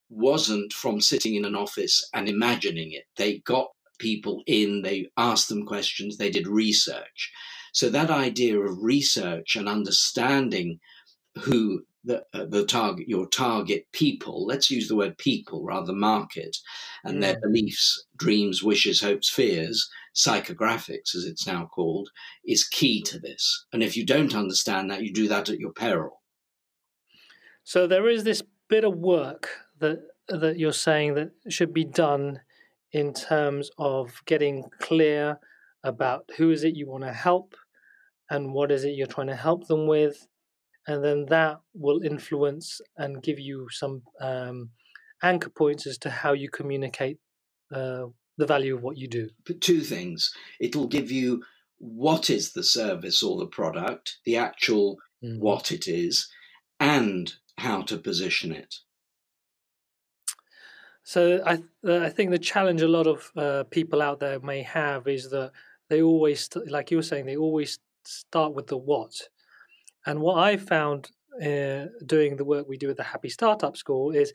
wasn't 0.10 0.74
from 0.74 1.00
sitting 1.00 1.36
in 1.36 1.46
an 1.46 1.56
office 1.56 2.08
and 2.14 2.28
imagining 2.28 2.92
it. 2.92 3.06
They 3.16 3.40
got 3.40 3.68
people 3.98 4.44
in, 4.46 4.82
they 4.82 5.10
asked 5.18 5.50
them 5.50 5.66
questions, 5.66 6.18
they 6.18 6.30
did 6.30 6.48
research. 6.48 7.32
So 7.74 7.90
that 7.90 8.10
idea 8.10 8.60
of 8.60 8.84
research 8.84 9.56
and 9.56 9.70
understanding 9.70 10.80
who 11.36 11.84
the, 12.08 12.24
uh, 12.34 12.46
the 12.46 12.66
target, 12.66 13.08
your 13.08 13.28
target 13.28 13.86
people, 13.92 14.46
let's 14.46 14.72
use 14.72 14.88
the 14.88 14.96
word 14.96 15.18
people 15.18 15.64
rather 15.64 15.88
than 15.88 16.00
market, 16.00 16.58
and 17.04 17.18
mm. 17.18 17.22
their 17.22 17.40
beliefs, 17.40 18.06
dreams, 18.18 18.64
wishes, 18.64 19.02
hopes, 19.02 19.30
fears, 19.30 19.90
psychographics 20.16 21.16
as 21.16 21.26
it's 21.26 21.46
now 21.46 21.66
called, 21.68 22.10
is 22.46 22.68
key 22.68 23.02
to 23.04 23.20
this. 23.20 23.66
And 23.72 23.84
if 23.84 23.96
you 23.96 24.06
don't 24.06 24.34
understand 24.34 24.90
that, 24.90 25.04
you 25.04 25.14
do 25.14 25.28
that 25.28 25.50
at 25.50 25.60
your 25.60 25.74
peril. 25.74 26.22
So 27.64 27.86
there 27.86 28.08
is 28.08 28.24
this 28.24 28.42
bit 28.70 28.84
of 28.84 28.96
work 28.96 29.50
that 29.80 30.00
that 30.30 30.58
you're 30.58 30.74
saying 30.74 31.14
that 31.16 31.32
should 31.48 31.74
be 31.74 31.86
done 31.86 32.42
in 32.92 33.14
terms 33.14 33.70
of 33.78 34.22
getting 34.26 34.66
clear 34.80 35.40
about 35.84 36.30
who 36.38 36.52
is 36.52 36.64
it 36.64 36.76
you 36.76 36.88
want 36.88 37.04
to 37.04 37.14
help 37.14 37.56
and 38.30 38.54
what 38.54 38.72
is 38.72 38.84
it 38.84 38.96
you're 38.96 39.08
trying 39.08 39.28
to 39.28 39.36
help 39.36 39.68
them 39.68 39.88
with 39.88 40.28
and 40.88 41.04
then 41.04 41.26
that 41.26 41.60
will 41.74 42.02
influence 42.02 42.80
and 42.98 43.22
give 43.22 43.40
you 43.40 43.68
some 43.70 44.02
um, 44.22 44.70
anchor 45.22 45.50
points 45.50 45.86
as 45.86 45.98
to 46.00 46.10
how 46.10 46.34
you 46.34 46.50
communicate 46.50 47.20
uh, 47.74 48.06
the 48.38 48.46
value 48.46 48.76
of 48.76 48.82
what 48.82 48.98
you 48.98 49.08
do. 49.08 49.30
But 49.46 49.62
two 49.62 49.82
things. 49.82 50.34
It'll 50.60 50.88
give 50.88 51.12
you 51.12 51.44
what 51.80 52.30
is 52.30 52.54
the 52.54 52.64
service 52.64 53.22
or 53.22 53.38
the 53.38 53.48
product, 53.48 54.18
the 54.26 54.38
actual 54.38 54.98
mm. 55.24 55.40
what 55.40 55.72
it 55.72 55.88
is, 55.88 56.30
and 56.80 57.34
how 57.58 57.82
to 57.84 57.98
position 57.98 58.52
it. 58.52 58.76
So 61.04 61.42
I 61.46 61.64
uh, 61.88 62.00
I 62.00 62.10
think 62.10 62.32
the 62.32 62.40
challenge 62.40 62.82
a 62.82 62.88
lot 62.88 63.08
of 63.08 63.32
uh, 63.36 63.64
people 63.64 64.02
out 64.02 64.20
there 64.20 64.40
may 64.40 64.62
have 64.64 65.08
is 65.08 65.30
that 65.30 65.52
they 65.90 66.02
always, 66.02 66.50
like 66.68 66.92
you 66.92 66.98
were 66.98 67.04
saying, 67.04 67.26
they 67.26 67.38
always 67.38 67.80
start 68.04 68.54
with 68.54 68.68
the 68.68 68.78
what. 68.78 69.14
And 70.08 70.22
what 70.22 70.38
I 70.40 70.56
found 70.56 71.12
uh, 71.40 71.88
doing 72.06 72.38
the 72.38 72.46
work 72.46 72.68
we 72.68 72.78
do 72.78 72.90
at 72.90 72.98
the 72.98 73.04
Happy 73.04 73.30
Startup 73.30 73.76
School 73.76 74.12
is 74.12 74.34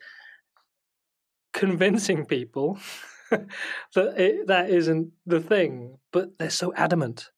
convincing 1.55 2.26
people 2.26 2.79
that 3.31 4.21
it, 4.21 4.47
that 4.47 4.69
isn't 4.71 5.11
the 5.26 5.41
thing, 5.41 5.97
but 6.12 6.38
they're 6.38 6.50
so 6.50 6.75
adamant. 6.75 7.31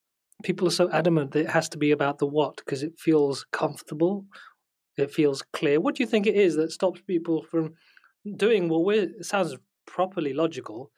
People 0.43 0.67
are 0.67 0.71
so 0.71 0.89
adamant 0.91 1.31
that 1.31 1.45
it 1.45 1.49
has 1.49 1.69
to 1.69 1.77
be 1.77 1.91
about 1.91 2.19
the 2.19 2.27
what 2.27 2.57
because 2.57 2.83
it 2.83 2.99
feels 2.99 3.45
comfortable, 3.53 4.25
it 4.97 5.11
feels 5.11 5.41
clear. 5.53 5.79
What 5.79 5.95
do 5.95 6.03
you 6.03 6.07
think 6.07 6.27
it 6.27 6.35
is 6.35 6.55
that 6.57 6.73
stops 6.73 7.01
people 7.01 7.41
from 7.43 7.73
doing 8.35 8.67
what 8.67 8.83
we 8.83 8.99
it 8.99 9.25
sounds 9.25 9.55
properly 9.85 10.33
logical, 10.33 10.91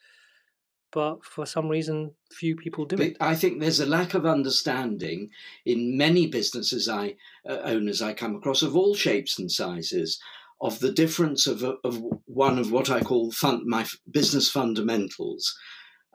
but 0.97 1.23
for 1.23 1.45
some 1.45 1.69
reason 1.69 2.11
few 2.31 2.55
people 2.55 2.83
do 2.83 2.95
it. 2.95 3.17
I 3.21 3.35
think 3.35 3.59
there's 3.59 3.79
a 3.79 3.85
lack 3.85 4.15
of 4.15 4.25
understanding 4.25 5.29
in 5.63 5.95
many 5.95 6.25
businesses 6.25 6.89
I 6.89 7.17
uh, 7.47 7.59
owners 7.65 8.01
I 8.01 8.13
come 8.13 8.35
across 8.35 8.63
of 8.63 8.75
all 8.75 8.95
shapes 8.95 9.37
and 9.37 9.51
sizes 9.51 10.19
of 10.59 10.79
the 10.79 10.91
difference 10.91 11.45
of, 11.45 11.63
of 11.63 12.01
one 12.25 12.57
of 12.57 12.71
what 12.71 12.89
I 12.89 13.01
call 13.01 13.31
fun, 13.31 13.69
my 13.69 13.85
business 14.09 14.49
fundamentals, 14.49 15.55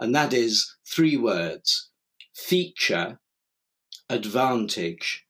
and 0.01 0.13
that 0.17 0.33
is 0.33 0.75
three 0.85 1.17
words: 1.17 1.91
feature, 2.35 3.21
advantage, 4.11 5.25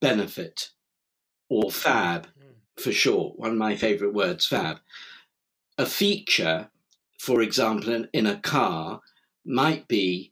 benefit, 0.00 0.70
or 1.50 1.70
fab 1.70 2.28
hmm. 2.28 2.52
for 2.78 2.92
short. 2.92 3.38
One 3.38 3.50
of 3.50 3.58
my 3.58 3.76
favourite 3.76 4.14
words, 4.14 4.46
fab. 4.46 4.78
A 5.76 5.84
feature 5.84 6.70
for 7.26 7.42
example, 7.42 7.92
in, 7.92 8.08
in 8.12 8.24
a 8.24 8.38
car, 8.38 9.00
might 9.44 9.88
be 9.88 10.30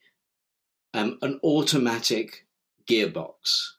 um, 0.95 1.19
an 1.23 1.41
automatic 1.43 2.47
gearbox. 2.89 3.73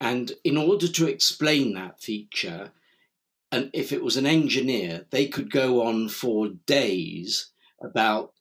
And 0.00 0.32
in 0.42 0.56
order 0.56 0.88
to 0.88 1.06
explain 1.06 1.74
that 1.74 2.02
feature, 2.02 2.72
and 3.52 3.70
if 3.72 3.92
it 3.92 4.02
was 4.02 4.16
an 4.16 4.26
engineer, 4.26 5.06
they 5.10 5.28
could 5.28 5.52
go 5.52 5.86
on 5.86 6.08
for 6.08 6.48
days 6.66 7.52
about 7.80 8.32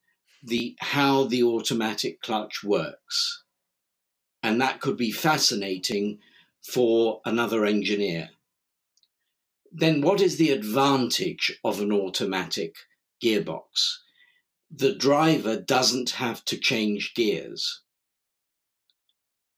the 0.44 0.76
how 0.80 1.26
the 1.26 1.44
automatic 1.44 2.24
clutch 2.24 2.64
works. 2.64 3.44
And 4.42 4.60
that 4.60 4.82
could 4.82 4.98
be 4.98 5.12
fascinating 5.12 6.18
for 6.64 7.22
another 7.24 7.66
engineer. 7.66 8.30
Then 9.72 10.02
what 10.02 10.22
is 10.22 10.38
the 10.38 10.50
advantage 10.50 11.60
of 11.64 11.80
an 11.80 11.92
automatic 11.92 12.74
gearbox. 13.22 13.98
The 14.70 14.96
driver 14.96 15.60
doesn't 15.60 16.12
have 16.12 16.46
to 16.46 16.58
change 16.58 17.14
gears. 17.14 17.82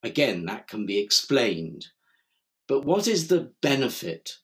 Again, 0.02 0.46
that 0.46 0.68
can 0.68 0.86
be 0.86 0.98
explained. 0.98 1.88
But 2.68 2.84
what 2.84 3.08
is 3.08 3.28
the 3.28 3.52
benefit 3.62 4.38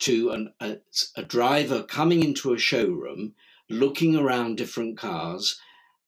to 0.00 0.30
an, 0.30 0.52
a, 0.60 0.78
a 1.16 1.22
driver 1.22 1.82
coming 1.82 2.22
into 2.22 2.52
a 2.52 2.58
showroom, 2.58 3.34
looking 3.70 4.16
around 4.16 4.56
different 4.56 4.98
cars, 4.98 5.58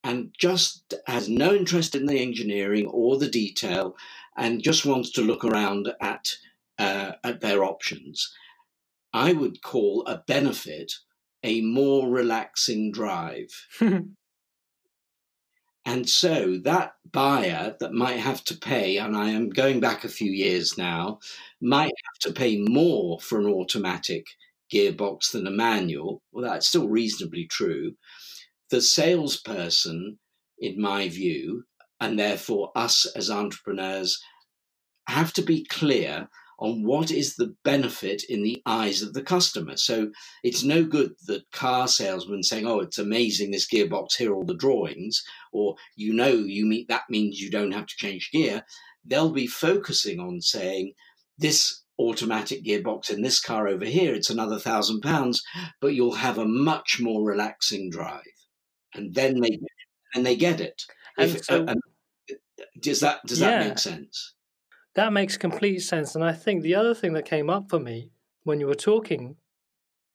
and 0.03 0.35
just 0.39 0.95
has 1.07 1.29
no 1.29 1.55
interest 1.55 1.95
in 1.95 2.07
the 2.07 2.21
engineering 2.21 2.87
or 2.87 3.19
the 3.19 3.31
detail 3.31 3.97
and 4.37 4.63
just 4.63 4.85
wants 4.85 5.11
to 5.11 5.23
look 5.23 5.45
around 5.45 5.93
at, 6.01 6.37
uh, 6.79 7.13
at 7.23 7.41
their 7.41 7.65
options? 7.65 8.35
I 9.13 9.33
would 9.33 9.63
call 9.63 10.05
a 10.07 10.19
benefit 10.19 10.93
a 11.45 11.61
more 11.61 12.09
relaxing 12.09 12.91
drive. 12.91 13.51
Hmm. 13.79 14.15
and 15.85 16.09
so 16.09 16.57
that 16.65 16.95
buyer 17.13 17.77
that 17.79 17.93
might 17.93 18.19
have 18.19 18.43
to 18.45 18.57
pay, 18.57 18.97
and 18.97 19.15
I 19.15 19.29
am 19.31 19.51
going 19.51 19.81
back 19.81 20.03
a 20.03 20.09
few 20.09 20.33
years 20.33 20.79
now, 20.79 21.19
might 21.61 21.93
have 22.05 22.19
to 22.23 22.33
pay 22.33 22.57
more 22.57 23.21
for 23.21 23.39
an 23.39 23.47
automatic 23.47 24.25
gearbox 24.73 25.31
than 25.31 25.47
a 25.47 25.51
manual. 25.51 26.23
Well, 26.33 26.45
that's 26.45 26.67
still 26.67 26.89
reasonably 26.89 27.47
true. 27.47 27.93
The 28.71 28.81
salesperson, 28.81 30.19
in 30.59 30.81
my 30.81 31.09
view, 31.09 31.65
and 32.01 32.19
therefore 32.19 32.73
us 32.75 33.05
as 33.15 33.31
entrepreneurs, 33.31 34.19
have 35.07 35.35
to 35.35 35.43
be 35.43 35.67
clear 35.67 36.29
on 36.59 36.85
what 36.85 37.11
is 37.11 37.37
the 37.37 37.55
benefit 37.65 38.23
in 38.25 38.43
the 38.43 38.63
eyes 38.67 39.03
of 39.03 39.13
the 39.13 39.23
customer. 39.23 39.77
So 39.77 40.11
it's 40.43 40.63
no 40.63 40.85
good 40.85 41.15
the 41.27 41.45
car 41.53 41.89
salesman 41.89 42.43
saying, 42.43 42.67
"Oh, 42.67 42.81
it's 42.81 42.99
amazing 42.99 43.51
this 43.51 43.69
gearbox. 43.69 44.17
Here 44.17 44.31
are 44.31 44.35
all 44.35 44.45
the 44.45 44.55
drawings," 44.55 45.23
or 45.53 45.77
you 45.97 46.13
know, 46.13 46.33
you 46.33 46.67
meet 46.67 46.89
that 46.89 47.05
means 47.11 47.41
you 47.41 47.51
don't 47.51 47.73
have 47.73 47.87
to 47.87 47.97
change 47.97 48.31
gear. 48.33 48.65
They'll 49.05 49.33
be 49.33 49.47
focusing 49.47 50.21
on 50.21 50.41
saying, 50.41 50.95
"This 51.39 51.83
automatic 51.99 52.65
gearbox 52.65 53.11
in 53.11 53.23
this 53.23 53.41
car 53.41 53.69
over 53.69 53.85
here, 53.85 54.15
it's 54.15 54.31
another 54.31 54.59
thousand 54.59 55.01
pounds, 55.01 55.43
but 55.81 55.95
you'll 55.95 56.15
have 56.15 56.39
a 56.39 56.47
much 56.47 57.01
more 57.01 57.25
relaxing 57.25 57.91
drive." 57.91 58.23
And 58.95 59.15
then 59.15 59.41
they 59.41 59.59
and 60.15 60.25
they 60.25 60.37
get 60.37 60.61
it. 60.61 60.83
And 61.19 61.31
if, 61.31 61.45
so, 61.45 61.65
uh, 61.65 61.75
does 62.81 63.01
that 63.01 63.21
does 63.27 63.41
yeah. 63.41 63.51
that 63.51 63.69
make 63.69 63.79
sense? 63.79 64.35
That 64.95 65.13
makes 65.13 65.37
complete 65.37 65.81
sense. 65.81 66.15
And 66.15 66.25
I 66.25 66.33
think 66.33 66.63
the 66.63 66.75
other 66.75 66.95
thing 66.95 67.15
that 67.15 67.25
came 67.25 67.51
up 67.51 67.69
for 67.69 67.81
me 67.81 68.11
when 68.45 68.61
you 68.61 68.67
were 68.67 68.75
talking, 68.75 69.37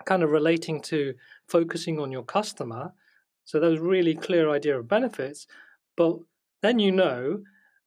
kind 0.05 0.23
of 0.23 0.31
relating 0.31 0.81
to 0.83 1.15
focusing 1.47 1.99
on 1.99 2.11
your 2.11 2.23
customer, 2.23 2.93
so 3.43 3.59
there 3.59 3.71
was 3.71 3.79
really 3.79 4.15
clear 4.15 4.49
idea 4.49 4.77
of 4.77 4.87
benefits, 4.87 5.47
but 5.97 6.17
then 6.61 6.79
you 6.79 6.91
know 6.91 7.41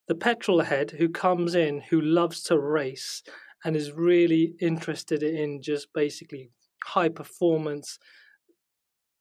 the 0.09 0.15
petrol 0.15 0.61
head 0.61 0.93
who 0.93 1.09
comes 1.09 1.55
in 1.55 1.81
who 1.91 2.01
loves 2.01 2.43
to 2.43 2.59
race 2.59 3.23
and 3.65 3.77
is 3.77 3.93
really 3.93 4.55
interested 4.61 5.23
in 5.23 5.63
just 5.63 5.93
basically 5.93 6.51
high 6.85 7.09
performance 7.09 7.99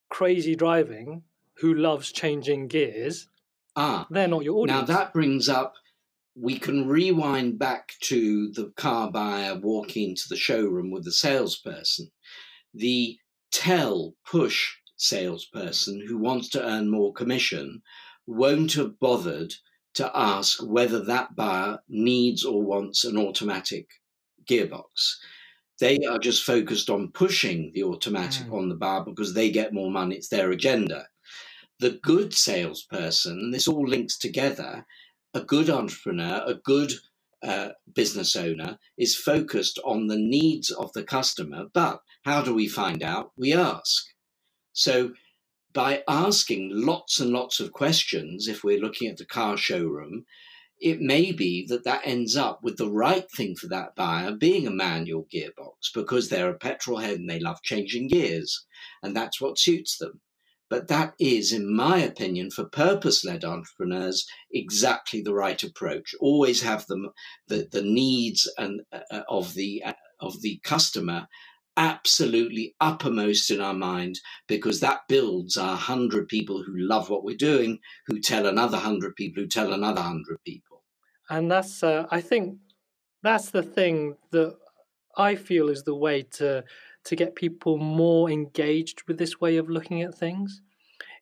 crazy 0.09 0.55
driving 0.55 1.23
who 1.57 1.73
loves 1.73 2.11
changing 2.11 2.67
gears 2.67 3.27
ah 3.75 4.05
they're 4.09 4.27
not 4.27 4.43
your 4.43 4.57
audience 4.57 4.89
now 4.89 4.95
that 4.95 5.13
brings 5.13 5.47
up 5.47 5.75
we 6.35 6.57
can 6.57 6.87
rewind 6.87 7.59
back 7.59 7.93
to 8.01 8.51
the 8.51 8.71
car 8.77 9.11
buyer 9.11 9.59
walking 9.59 10.09
into 10.09 10.29
the 10.29 10.37
showroom 10.37 10.91
with 10.91 11.03
the 11.03 11.11
salesperson. 11.11 12.09
The 12.73 13.17
tell 13.51 14.13
push 14.25 14.75
salesperson 14.95 16.05
who 16.07 16.17
wants 16.17 16.49
to 16.49 16.63
earn 16.63 16.89
more 16.89 17.13
commission 17.13 17.81
won't 18.27 18.73
have 18.73 18.99
bothered 18.99 19.53
to 19.95 20.11
ask 20.15 20.63
whether 20.63 21.03
that 21.03 21.35
buyer 21.35 21.79
needs 21.89 22.45
or 22.45 22.63
wants 22.63 23.03
an 23.03 23.17
automatic 23.17 23.87
gearbox. 24.45 25.17
They 25.79 25.97
are 26.09 26.19
just 26.19 26.43
focused 26.43 26.89
on 26.89 27.11
pushing 27.11 27.71
the 27.73 27.83
automatic 27.83 28.45
mm. 28.47 28.53
on 28.53 28.69
the 28.69 28.75
bar 28.75 29.03
because 29.03 29.33
they 29.33 29.49
get 29.49 29.73
more 29.73 29.91
money. 29.91 30.15
It's 30.15 30.29
their 30.29 30.51
agenda. 30.51 31.07
The 31.79 31.99
good 32.03 32.33
salesperson, 32.33 33.51
this 33.51 33.67
all 33.67 33.87
links 33.87 34.17
together, 34.17 34.85
a 35.33 35.41
good 35.41 35.69
entrepreneur, 35.69 36.43
a 36.45 36.55
good 36.55 36.93
uh, 37.43 37.69
business 37.93 38.35
owner 38.35 38.77
is 38.97 39.15
focused 39.15 39.79
on 39.83 40.07
the 40.07 40.17
needs 40.17 40.69
of 40.69 40.93
the 40.93 41.03
customer. 41.03 41.65
But 41.73 42.01
how 42.23 42.41
do 42.41 42.53
we 42.53 42.67
find 42.67 43.01
out? 43.01 43.31
We 43.35 43.53
ask. 43.53 44.05
So 44.73 45.13
by 45.73 46.03
asking 46.07 46.69
lots 46.73 47.19
and 47.19 47.31
lots 47.31 47.59
of 47.59 47.71
questions, 47.71 48.47
if 48.47 48.63
we're 48.63 48.79
looking 48.79 49.09
at 49.09 49.17
the 49.17 49.25
car 49.25 49.57
showroom, 49.57 50.25
it 50.79 50.99
may 50.99 51.31
be 51.31 51.65
that 51.67 51.83
that 51.83 52.01
ends 52.03 52.35
up 52.35 52.59
with 52.63 52.77
the 52.77 52.89
right 52.89 53.29
thing 53.31 53.55
for 53.55 53.67
that 53.67 53.95
buyer 53.95 54.31
being 54.31 54.65
a 54.65 54.71
manual 54.71 55.27
gearbox 55.33 55.93
because 55.93 56.29
they're 56.29 56.49
a 56.49 56.57
petrol 56.57 56.97
head 56.97 57.19
and 57.19 57.29
they 57.29 57.39
love 57.39 57.61
changing 57.61 58.07
gears 58.07 58.65
and 59.03 59.15
that's 59.15 59.39
what 59.39 59.59
suits 59.59 59.97
them. 59.97 60.19
But 60.71 60.89
that 60.89 61.15
is, 61.19 61.53
in 61.53 61.75
my 61.75 61.99
opinion, 61.99 62.51
for 62.51 62.65
purpose 62.65 63.25
led 63.25 63.45
entrepreneurs, 63.45 64.25
exactly 64.53 65.21
the 65.21 65.35
right 65.35 65.61
approach. 65.63 66.15
Always 66.21 66.63
have 66.63 66.87
the, 67.49 67.69
the 67.71 67.83
needs 67.83 68.51
and, 68.57 68.81
uh, 68.93 69.01
uh, 69.11 69.23
of, 69.29 69.53
the, 69.55 69.83
uh, 69.85 69.93
of 70.21 70.41
the 70.41 70.61
customer 70.63 71.27
absolutely 71.77 72.75
uppermost 72.81 73.51
in 73.51 73.61
our 73.61 73.75
mind 73.75 74.19
because 74.47 74.81
that 74.81 75.01
builds 75.09 75.57
our 75.57 75.73
100 75.73 76.29
people 76.29 76.63
who 76.63 76.73
love 76.77 77.09
what 77.11 77.25
we're 77.25 77.37
doing, 77.37 77.79
who 78.07 78.21
tell 78.21 78.47
another 78.47 78.77
100 78.77 79.15
people, 79.17 79.43
who 79.43 79.49
tell 79.49 79.73
another 79.73 80.01
100 80.01 80.39
people. 80.45 80.83
And 81.29 81.51
that's, 81.51 81.83
uh, 81.83 82.07
I 82.11 82.21
think, 82.21 82.59
that's 83.23 83.51
the 83.51 83.63
thing 83.63 84.17
that 84.31 84.55
I 85.17 85.35
feel 85.35 85.69
is 85.69 85.83
the 85.83 85.95
way 85.95 86.23
to 86.39 86.63
to 87.05 87.15
get 87.15 87.35
people 87.35 87.77
more 87.77 88.29
engaged 88.29 89.03
with 89.07 89.17
this 89.17 89.39
way 89.39 89.57
of 89.57 89.69
looking 89.69 90.01
at 90.01 90.15
things. 90.15 90.61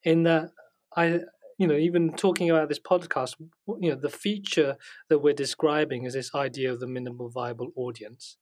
In 0.03 0.23
that, 0.23 0.51
I, 0.95 1.21
you 1.57 1.67
know, 1.67 1.75
even 1.75 2.13
talking 2.13 2.49
about 2.49 2.69
this 2.69 2.79
podcast, 2.79 3.35
you 3.79 3.89
know, 3.89 3.95
the 3.95 4.09
feature 4.09 4.77
that 5.09 5.19
we're 5.19 5.33
describing 5.33 6.05
is 6.05 6.13
this 6.13 6.33
idea 6.35 6.71
of 6.71 6.79
the 6.79 6.87
minimal 6.87 7.29
viable 7.29 7.71
audience. 7.75 8.37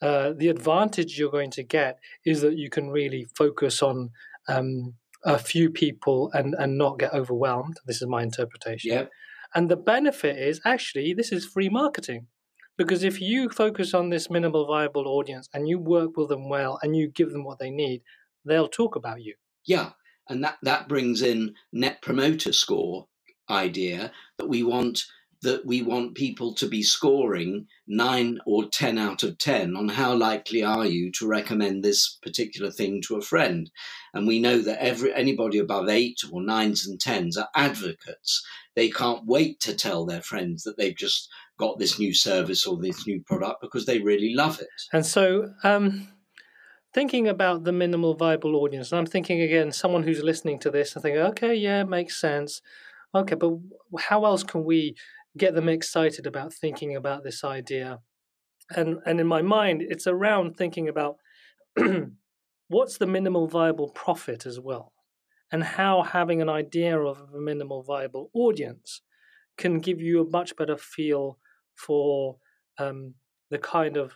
Uh, 0.00 0.32
the 0.36 0.48
advantage 0.48 1.18
you're 1.18 1.30
going 1.30 1.52
to 1.52 1.62
get 1.62 1.98
is 2.24 2.40
that 2.40 2.58
you 2.58 2.68
can 2.68 2.90
really 2.90 3.24
focus 3.36 3.82
on 3.82 4.10
um, 4.48 4.94
a 5.24 5.38
few 5.38 5.70
people 5.70 6.30
and 6.34 6.54
and 6.58 6.76
not 6.76 6.98
get 6.98 7.14
overwhelmed. 7.14 7.78
This 7.86 8.02
is 8.02 8.08
my 8.08 8.22
interpretation. 8.22 8.90
Yep. 8.90 9.10
And 9.54 9.70
the 9.70 9.76
benefit 9.76 10.36
is 10.38 10.60
actually 10.64 11.14
this 11.14 11.30
is 11.30 11.46
free 11.46 11.68
marketing. 11.68 12.26
Because 12.82 13.04
if 13.04 13.20
you 13.20 13.48
focus 13.48 13.94
on 13.94 14.10
this 14.10 14.28
minimal 14.28 14.66
viable 14.66 15.06
audience 15.06 15.48
and 15.54 15.68
you 15.68 15.78
work 15.78 16.16
with 16.16 16.28
them 16.28 16.48
well 16.48 16.80
and 16.82 16.96
you 16.96 17.06
give 17.06 17.30
them 17.30 17.44
what 17.44 17.60
they 17.60 17.70
need, 17.70 18.02
they'll 18.44 18.68
talk 18.68 18.96
about 18.96 19.22
you. 19.22 19.34
Yeah. 19.64 19.90
And 20.28 20.42
that, 20.42 20.58
that 20.62 20.88
brings 20.88 21.22
in 21.22 21.54
net 21.72 22.02
promoter 22.02 22.52
score 22.52 23.06
idea 23.48 24.10
that 24.38 24.48
we 24.48 24.64
want 24.64 25.04
that 25.42 25.66
we 25.66 25.82
want 25.82 26.14
people 26.14 26.54
to 26.54 26.68
be 26.68 26.84
scoring 26.84 27.66
nine 27.88 28.38
or 28.46 28.64
10 28.68 28.96
out 28.96 29.24
of 29.24 29.38
10 29.38 29.76
on 29.76 29.88
how 29.88 30.14
likely 30.14 30.62
are 30.62 30.86
you 30.86 31.10
to 31.10 31.26
recommend 31.26 31.82
this 31.82 32.16
particular 32.22 32.70
thing 32.70 33.02
to 33.02 33.16
a 33.16 33.20
friend. 33.20 33.68
And 34.14 34.28
we 34.28 34.38
know 34.38 34.58
that 34.58 34.80
every, 34.80 35.12
anybody 35.12 35.58
above 35.58 35.88
eight 35.88 36.20
or 36.30 36.40
nines 36.40 36.86
and 36.86 37.00
tens 37.00 37.36
are 37.36 37.48
advocates. 37.56 38.46
They 38.76 38.88
can't 38.88 39.26
wait 39.26 39.58
to 39.60 39.74
tell 39.74 40.06
their 40.06 40.22
friends 40.22 40.62
that 40.62 40.76
they've 40.76 40.96
just 40.96 41.28
got 41.62 41.78
this 41.78 41.98
new 41.98 42.14
service 42.14 42.66
or 42.66 42.76
this 42.76 43.06
new 43.06 43.20
product 43.30 43.60
because 43.60 43.84
they 43.86 43.98
really 44.00 44.34
love 44.34 44.60
it. 44.60 44.68
And 44.92 45.04
so, 45.06 45.52
um, 45.62 46.08
thinking 46.92 47.28
about 47.28 47.64
the 47.64 47.72
minimal 47.72 48.14
viable 48.14 48.56
audience, 48.56 48.92
and 48.92 48.98
I'm 48.98 49.06
thinking 49.14 49.40
again, 49.40 49.72
someone 49.72 50.02
who's 50.02 50.22
listening 50.22 50.58
to 50.60 50.70
this 50.70 50.94
and 50.94 51.02
thinking, 51.02 51.22
okay, 51.32 51.54
yeah, 51.54 51.84
makes 51.84 52.20
sense. 52.20 52.62
Okay, 53.14 53.36
but 53.36 53.52
how 54.08 54.24
else 54.24 54.42
can 54.42 54.64
we 54.64 54.96
get 55.36 55.54
them 55.54 55.68
excited 55.68 56.26
about 56.26 56.52
thinking 56.52 56.94
about 56.94 57.24
this 57.24 57.44
idea. 57.44 58.00
And 58.74 58.98
and 59.06 59.20
in 59.20 59.26
my 59.26 59.42
mind, 59.42 59.82
it's 59.82 60.06
around 60.06 60.56
thinking 60.56 60.88
about 60.88 61.16
what's 62.68 62.98
the 62.98 63.06
minimal 63.06 63.46
viable 63.48 63.90
profit 63.90 64.46
as 64.46 64.58
well, 64.60 64.92
and 65.50 65.62
how 65.62 66.02
having 66.02 66.40
an 66.40 66.48
idea 66.48 66.98
of 66.98 67.18
a 67.34 67.40
minimal 67.40 67.82
viable 67.82 68.30
audience 68.34 69.02
can 69.58 69.80
give 69.80 70.00
you 70.00 70.20
a 70.22 70.30
much 70.30 70.56
better 70.56 70.76
feel 70.76 71.38
for 71.76 72.36
um, 72.78 73.14
the 73.50 73.58
kind 73.58 73.96
of 73.96 74.12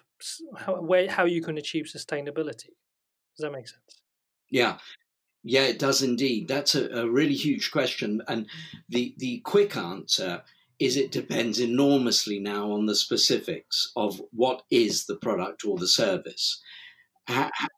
how, 0.57 0.81
way 0.81 1.07
how 1.07 1.25
you 1.25 1.43
can 1.43 1.59
achieve 1.59 1.87
sustainability. 1.87 2.73
Does 3.37 3.43
that 3.43 3.53
make 3.53 3.69
sense? 3.69 4.01
Yeah, 4.51 4.79
yeah, 5.43 5.63
it 5.63 5.79
does 5.79 6.03
indeed. 6.03 6.49
That's 6.49 6.75
a, 6.75 6.89
a, 6.89 7.09
really 7.09 7.35
huge 7.35 7.71
question, 7.71 8.23
and 8.29 8.47
the 8.89 9.15
the 9.19 9.41
quick 9.41 9.77
answer 9.77 10.43
is 10.79 10.97
it 10.97 11.13
depends 11.13 11.61
enormously 11.61 12.39
now 12.39 12.71
on 12.73 12.87
the 12.87 12.95
specifics 12.95 13.93
of 13.97 14.21
what 14.33 14.63
is 14.71 15.07
the 15.07 15.17
product 15.17 15.65
or 15.65 15.79
the 15.79 15.89
service. 15.89 16.61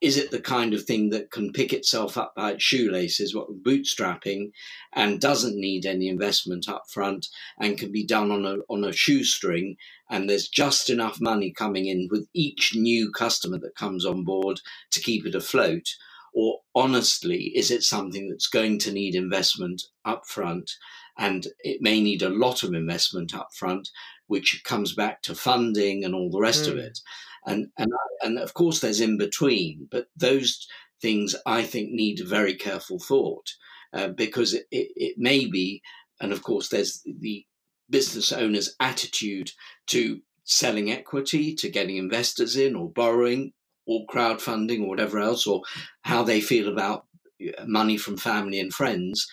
Is 0.02 0.18
it 0.18 0.30
the 0.30 0.40
kind 0.40 0.74
of 0.74 0.84
thing 0.84 1.10
that 1.10 1.30
can 1.30 1.52
pick 1.52 1.72
itself 1.72 2.18
up 2.18 2.34
by 2.36 2.52
its 2.52 2.62
shoelaces, 2.62 3.34
what 3.34 3.62
bootstrapping, 3.62 4.52
and 4.92 5.20
doesn't 5.20 5.58
need 5.58 5.86
any 5.86 6.08
investment 6.08 6.68
up 6.68 6.84
front, 6.90 7.28
and 7.58 7.78
can 7.78 7.90
be 7.90 8.04
done 8.04 8.30
on 8.30 8.44
a 8.44 8.56
on 8.68 8.84
a 8.84 8.92
shoestring, 8.92 9.76
and 10.10 10.28
there's 10.28 10.48
just 10.48 10.90
enough 10.90 11.18
money 11.20 11.50
coming 11.50 11.86
in 11.86 12.08
with 12.10 12.28
each 12.34 12.74
new 12.74 13.10
customer 13.10 13.58
that 13.58 13.74
comes 13.74 14.04
on 14.04 14.24
board 14.24 14.60
to 14.90 15.00
keep 15.00 15.26
it 15.26 15.34
afloat? 15.34 15.94
Or 16.34 16.60
honestly, 16.74 17.52
is 17.56 17.70
it 17.70 17.82
something 17.82 18.28
that's 18.28 18.48
going 18.48 18.78
to 18.80 18.92
need 18.92 19.14
investment 19.14 19.82
up 20.04 20.26
front 20.26 20.72
and 21.18 21.48
it 21.60 21.82
may 21.82 22.00
need 22.00 22.22
a 22.22 22.28
lot 22.28 22.62
of 22.62 22.72
investment 22.72 23.34
up 23.34 23.48
front, 23.52 23.88
which 24.28 24.62
comes 24.64 24.94
back 24.94 25.20
to 25.22 25.34
funding 25.34 26.04
and 26.04 26.14
all 26.14 26.30
the 26.30 26.40
rest 26.40 26.66
mm. 26.66 26.72
of 26.72 26.78
it. 26.78 27.00
And, 27.46 27.68
and, 27.78 27.90
and 28.22 28.38
of 28.38 28.54
course, 28.54 28.80
there's 28.80 29.00
in 29.00 29.18
between, 29.18 29.88
but 29.90 30.06
those 30.16 30.66
things 31.00 31.34
I 31.46 31.62
think 31.62 31.90
need 31.90 32.20
very 32.24 32.54
careful 32.54 32.98
thought 32.98 33.50
uh, 33.92 34.08
because 34.08 34.54
it, 34.54 34.66
it, 34.70 34.88
it 34.96 35.14
may 35.18 35.46
be, 35.46 35.82
and 36.20 36.32
of 36.32 36.42
course, 36.42 36.68
there's 36.68 37.02
the 37.04 37.44
business 37.88 38.32
owner's 38.32 38.74
attitude 38.80 39.52
to 39.86 40.20
selling 40.44 40.90
equity, 40.90 41.54
to 41.54 41.70
getting 41.70 41.96
investors 41.96 42.56
in 42.56 42.74
or 42.74 42.90
borrowing 42.90 43.52
or 43.86 44.06
crowdfunding 44.06 44.82
or 44.82 44.88
whatever 44.88 45.18
else, 45.18 45.46
or 45.46 45.62
how 46.02 46.22
they 46.22 46.40
feel 46.40 46.68
about 46.68 47.06
uh, 47.40 47.64
money 47.66 47.96
from 47.96 48.16
family 48.16 48.60
and 48.60 48.74
friends 48.74 49.26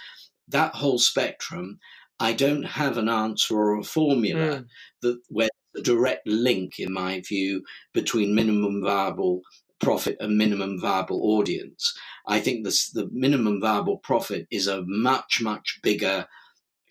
that 0.48 0.76
whole 0.76 1.00
spectrum, 1.00 1.80
I 2.20 2.34
don't 2.34 2.64
have 2.64 2.98
an 2.98 3.10
answer 3.10 3.56
or 3.56 3.80
a 3.80 3.84
formula 3.84 4.60
mm. 4.60 4.66
that 5.02 5.20
where 5.30 5.50
the 5.76 5.82
direct 5.82 6.26
link, 6.26 6.80
in 6.80 6.92
my 6.92 7.20
view, 7.20 7.64
between 7.94 8.34
minimum 8.34 8.82
viable 8.82 9.42
profit 9.82 10.16
and 10.22 10.38
minimum 10.38 10.80
viable 10.80 11.22
audience. 11.22 11.94
I 12.26 12.40
think 12.40 12.64
this, 12.64 12.90
the 12.90 13.10
minimum 13.12 13.60
viable 13.60 13.98
profit 13.98 14.48
is 14.50 14.68
a 14.68 14.84
much, 14.88 15.42
much 15.42 15.80
bigger 15.84 16.28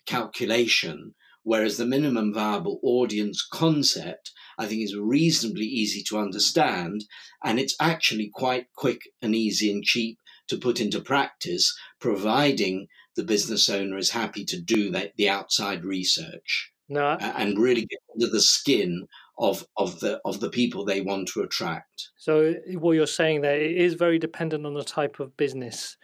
calculation, 0.05 1.15
whereas 1.41 1.77
the 1.77 1.85
minimum 1.85 2.31
viable 2.31 2.79
audience 2.83 3.45
concept, 3.51 4.31
I 4.59 4.67
think, 4.67 4.83
is 4.83 4.95
reasonably 4.95 5.65
easy 5.65 6.03
to 6.03 6.19
understand, 6.19 7.05
and 7.43 7.59
it's 7.59 7.75
actually 7.79 8.29
quite 8.31 8.67
quick 8.75 9.01
and 9.19 9.33
easy 9.33 9.71
and 9.71 9.83
cheap 9.83 10.19
to 10.47 10.57
put 10.57 10.79
into 10.79 11.01
practice, 11.01 11.75
providing 11.99 12.87
the 13.15 13.23
business 13.23 13.67
owner 13.67 13.97
is 13.97 14.11
happy 14.11 14.45
to 14.45 14.61
do 14.61 14.91
that, 14.91 15.13
the 15.17 15.27
outside 15.27 15.83
research 15.83 16.71
no. 16.89 17.17
and 17.19 17.57
really 17.57 17.85
get 17.85 17.99
under 18.13 18.27
the 18.27 18.41
skin 18.41 19.07
of 19.37 19.65
of 19.77 19.99
the 19.99 20.19
of 20.25 20.39
the 20.39 20.49
people 20.49 20.85
they 20.85 21.01
want 21.01 21.27
to 21.29 21.41
attract. 21.41 22.09
So 22.17 22.55
what 22.73 22.93
you're 22.93 23.07
saying 23.07 23.41
there 23.41 23.59
it 23.59 23.71
is 23.71 23.95
very 23.95 24.19
dependent 24.19 24.65
on 24.65 24.73
the 24.73 24.83
type 24.83 25.19
of 25.19 25.35
business. 25.37 25.97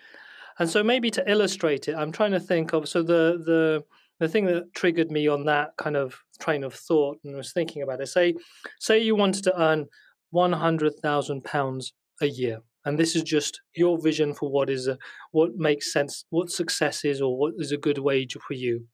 And 0.59 0.69
so 0.69 0.83
maybe 0.83 1.09
to 1.11 1.31
illustrate 1.31 1.87
it, 1.87 1.95
I'm 1.95 2.11
trying 2.11 2.31
to 2.31 2.39
think 2.39 2.73
of 2.73 2.87
so 2.87 3.01
the 3.01 3.41
the 3.45 3.83
the 4.19 4.27
thing 4.27 4.45
that 4.45 4.73
triggered 4.75 5.09
me 5.09 5.27
on 5.27 5.45
that 5.45 5.71
kind 5.77 5.95
of 5.95 6.15
train 6.39 6.63
of 6.63 6.73
thought 6.73 7.17
and 7.23 7.35
was 7.35 7.53
thinking 7.53 7.81
about 7.81 8.01
it. 8.01 8.07
Say 8.07 8.35
say 8.79 8.99
you 8.99 9.15
wanted 9.15 9.43
to 9.45 9.61
earn 9.61 9.87
one 10.31 10.53
hundred 10.53 10.93
thousand 11.01 11.43
pounds 11.43 11.93
a 12.21 12.27
year 12.27 12.61
and 12.85 12.97
this 12.97 13.15
is 13.15 13.23
just 13.23 13.61
your 13.75 14.01
vision 14.01 14.33
for 14.33 14.49
what 14.49 14.69
is 14.69 14.87
a, 14.87 14.97
what 15.31 15.55
makes 15.55 15.93
sense, 15.93 16.25
what 16.29 16.49
success 16.49 17.05
is, 17.05 17.21
or 17.21 17.37
what 17.37 17.53
is 17.57 17.71
a 17.71 17.77
good 17.77 17.99
wage 17.99 18.35
for 18.47 18.53
you, 18.53 18.85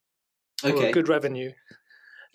okay. 0.64 0.90
or 0.90 0.92
good 0.92 1.10
revenue. 1.10 1.52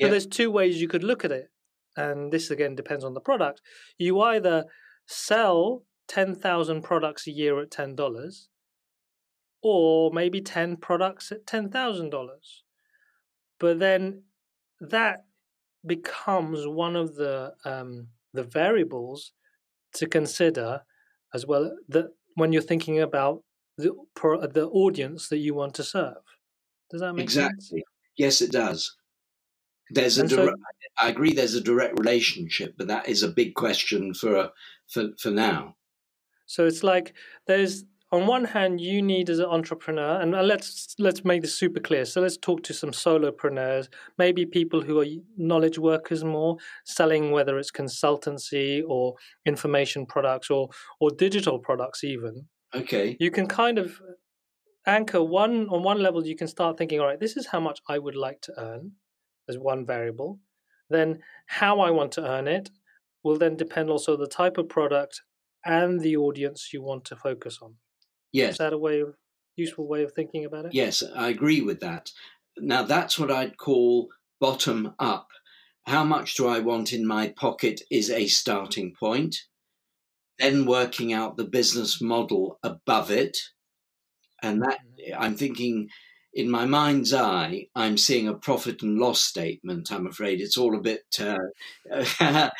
So 0.00 0.08
there's 0.08 0.26
two 0.26 0.50
ways 0.50 0.80
you 0.80 0.88
could 0.88 1.04
look 1.04 1.24
at 1.24 1.30
it, 1.30 1.50
and 1.96 2.32
this 2.32 2.50
again 2.50 2.74
depends 2.74 3.04
on 3.04 3.14
the 3.14 3.20
product. 3.20 3.60
You 3.98 4.20
either 4.20 4.64
sell 5.06 5.84
ten 6.08 6.34
thousand 6.34 6.82
products 6.82 7.26
a 7.26 7.30
year 7.30 7.60
at 7.60 7.70
ten 7.70 7.94
dollars, 7.94 8.48
or 9.62 10.10
maybe 10.12 10.40
ten 10.40 10.76
products 10.76 11.30
at 11.30 11.46
ten 11.46 11.70
thousand 11.70 12.10
dollars. 12.10 12.64
But 13.60 13.78
then 13.78 14.24
that 14.80 15.24
becomes 15.86 16.66
one 16.66 16.96
of 16.96 17.14
the 17.14 17.54
um, 17.64 18.08
the 18.32 18.42
variables 18.42 19.32
to 19.94 20.06
consider 20.06 20.82
as 21.32 21.46
well 21.46 21.76
that 21.88 22.06
when 22.34 22.52
you're 22.52 22.62
thinking 22.62 22.98
about 23.00 23.44
the 23.76 23.92
the 24.16 24.68
audience 24.72 25.28
that 25.28 25.38
you 25.38 25.54
want 25.54 25.74
to 25.74 25.84
serve. 25.84 26.24
Does 26.90 27.00
that 27.00 27.14
make 27.14 27.24
exactly. 27.24 27.54
sense? 27.54 27.72
Exactly. 27.72 27.84
Yes, 28.22 28.40
it 28.40 28.52
does. 28.52 28.94
There's 29.90 30.16
a 30.16 30.28
direct, 30.28 30.56
I 30.96 31.08
agree. 31.08 31.32
There's 31.32 31.56
a 31.56 31.60
direct 31.60 31.98
relationship, 31.98 32.74
but 32.78 32.86
that 32.86 33.08
is 33.08 33.24
a 33.24 33.28
big 33.40 33.54
question 33.54 34.14
for 34.14 34.50
for 34.92 35.08
for 35.18 35.32
now. 35.32 35.74
So 36.46 36.64
it's 36.64 36.84
like 36.84 37.14
there's 37.48 37.84
on 38.12 38.28
one 38.28 38.44
hand 38.44 38.80
you 38.80 39.02
need 39.02 39.28
as 39.28 39.40
an 39.40 39.46
entrepreneur 39.46 40.20
and 40.20 40.30
let's 40.46 40.94
let's 41.00 41.24
make 41.24 41.42
this 41.42 41.56
super 41.58 41.80
clear 41.80 42.04
so 42.04 42.20
let's 42.20 42.36
talk 42.36 42.62
to 42.62 42.74
some 42.74 42.92
solopreneurs 42.92 43.88
maybe 44.18 44.44
people 44.44 44.82
who 44.82 45.00
are 45.00 45.06
knowledge 45.38 45.78
workers 45.78 46.22
more 46.22 46.58
selling 46.84 47.30
whether 47.30 47.58
it's 47.58 47.72
consultancy 47.72 48.82
or 48.86 49.14
information 49.46 50.04
products 50.04 50.50
or 50.50 50.68
or 51.00 51.10
digital 51.10 51.58
products 51.58 52.04
even 52.04 52.46
okay 52.74 53.16
you 53.18 53.30
can 53.30 53.46
kind 53.46 53.78
of 53.78 53.98
anchor 54.86 55.22
one 55.22 55.68
on 55.68 55.82
one 55.82 56.02
level 56.02 56.26
you 56.26 56.36
can 56.36 56.48
start 56.48 56.76
thinking 56.76 57.00
all 57.00 57.06
right 57.06 57.20
this 57.20 57.36
is 57.36 57.46
how 57.46 57.60
much 57.60 57.80
i 57.88 57.98
would 57.98 58.16
like 58.16 58.40
to 58.40 58.52
earn 58.58 58.92
as 59.48 59.58
one 59.58 59.86
variable 59.86 60.40
then 60.90 61.20
how 61.46 61.80
i 61.80 61.90
want 61.90 62.12
to 62.12 62.26
earn 62.26 62.48
it 62.48 62.70
will 63.22 63.38
then 63.38 63.56
depend 63.56 63.88
also 63.88 64.16
the 64.16 64.26
type 64.26 64.58
of 64.58 64.68
product 64.68 65.22
and 65.64 66.00
the 66.00 66.16
audience 66.16 66.70
you 66.72 66.82
want 66.82 67.04
to 67.04 67.14
focus 67.14 67.58
on 67.62 67.76
Yes. 68.32 68.52
Is 68.52 68.58
that 68.58 68.72
a 68.72 68.78
way 68.78 69.00
of 69.00 69.14
useful 69.56 69.86
way 69.86 70.02
of 70.02 70.12
thinking 70.12 70.44
about 70.44 70.66
it? 70.66 70.74
Yes, 70.74 71.02
I 71.14 71.28
agree 71.28 71.60
with 71.60 71.80
that. 71.80 72.10
Now 72.58 72.82
that's 72.82 73.18
what 73.18 73.30
I'd 73.30 73.58
call 73.58 74.08
bottom 74.40 74.94
up. 74.98 75.28
How 75.86 76.04
much 76.04 76.34
do 76.34 76.48
I 76.48 76.60
want 76.60 76.92
in 76.92 77.06
my 77.06 77.28
pocket 77.28 77.82
is 77.90 78.10
a 78.10 78.26
starting 78.26 78.94
point. 78.98 79.36
then 80.38 80.64
working 80.64 81.12
out 81.12 81.36
the 81.36 81.44
business 81.44 82.00
model 82.00 82.58
above 82.62 83.10
it. 83.10 83.36
And 84.42 84.62
that 84.62 84.78
mm-hmm. 84.98 85.22
I'm 85.22 85.36
thinking 85.36 85.88
in 86.34 86.50
my 86.50 86.64
mind's 86.64 87.12
eye, 87.12 87.66
I'm 87.74 87.98
seeing 87.98 88.26
a 88.26 88.34
profit 88.34 88.82
and 88.82 88.98
loss 88.98 89.22
statement. 89.22 89.92
I'm 89.92 90.06
afraid 90.06 90.40
it's 90.40 90.56
all 90.56 90.74
a 90.74 90.80
bit, 90.80 91.04
uh, 91.20 91.38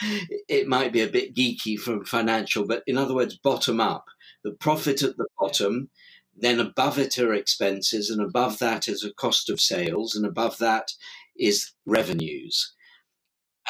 it 0.48 0.68
might 0.68 0.92
be 0.92 1.00
a 1.00 1.08
bit 1.08 1.34
geeky 1.34 1.78
from 1.78 2.04
financial, 2.04 2.66
but 2.66 2.82
in 2.86 2.98
other 2.98 3.14
words, 3.14 3.38
bottom 3.38 3.80
up. 3.80 4.04
The 4.44 4.52
profit 4.52 5.02
at 5.02 5.16
the 5.16 5.26
bottom, 5.38 5.88
then 6.36 6.60
above 6.60 6.98
it 6.98 7.18
are 7.18 7.32
expenses, 7.32 8.10
and 8.10 8.20
above 8.20 8.58
that 8.58 8.88
is 8.88 9.04
a 9.04 9.12
cost 9.12 9.48
of 9.48 9.60
sales, 9.60 10.14
and 10.14 10.26
above 10.26 10.58
that 10.58 10.92
is 11.36 11.72
revenues. 11.86 12.74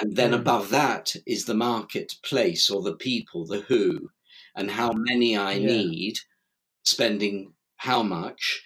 And 0.00 0.16
then 0.16 0.30
mm. 0.30 0.40
above 0.40 0.70
that 0.70 1.14
is 1.26 1.44
the 1.44 1.54
marketplace 1.54 2.70
or 2.70 2.82
the 2.82 2.96
people, 2.96 3.46
the 3.46 3.60
who, 3.60 4.10
and 4.56 4.70
how 4.70 4.92
many 4.92 5.36
I 5.36 5.52
yeah. 5.52 5.66
need, 5.66 6.18
spending 6.84 7.52
how 7.82 8.00
much 8.00 8.62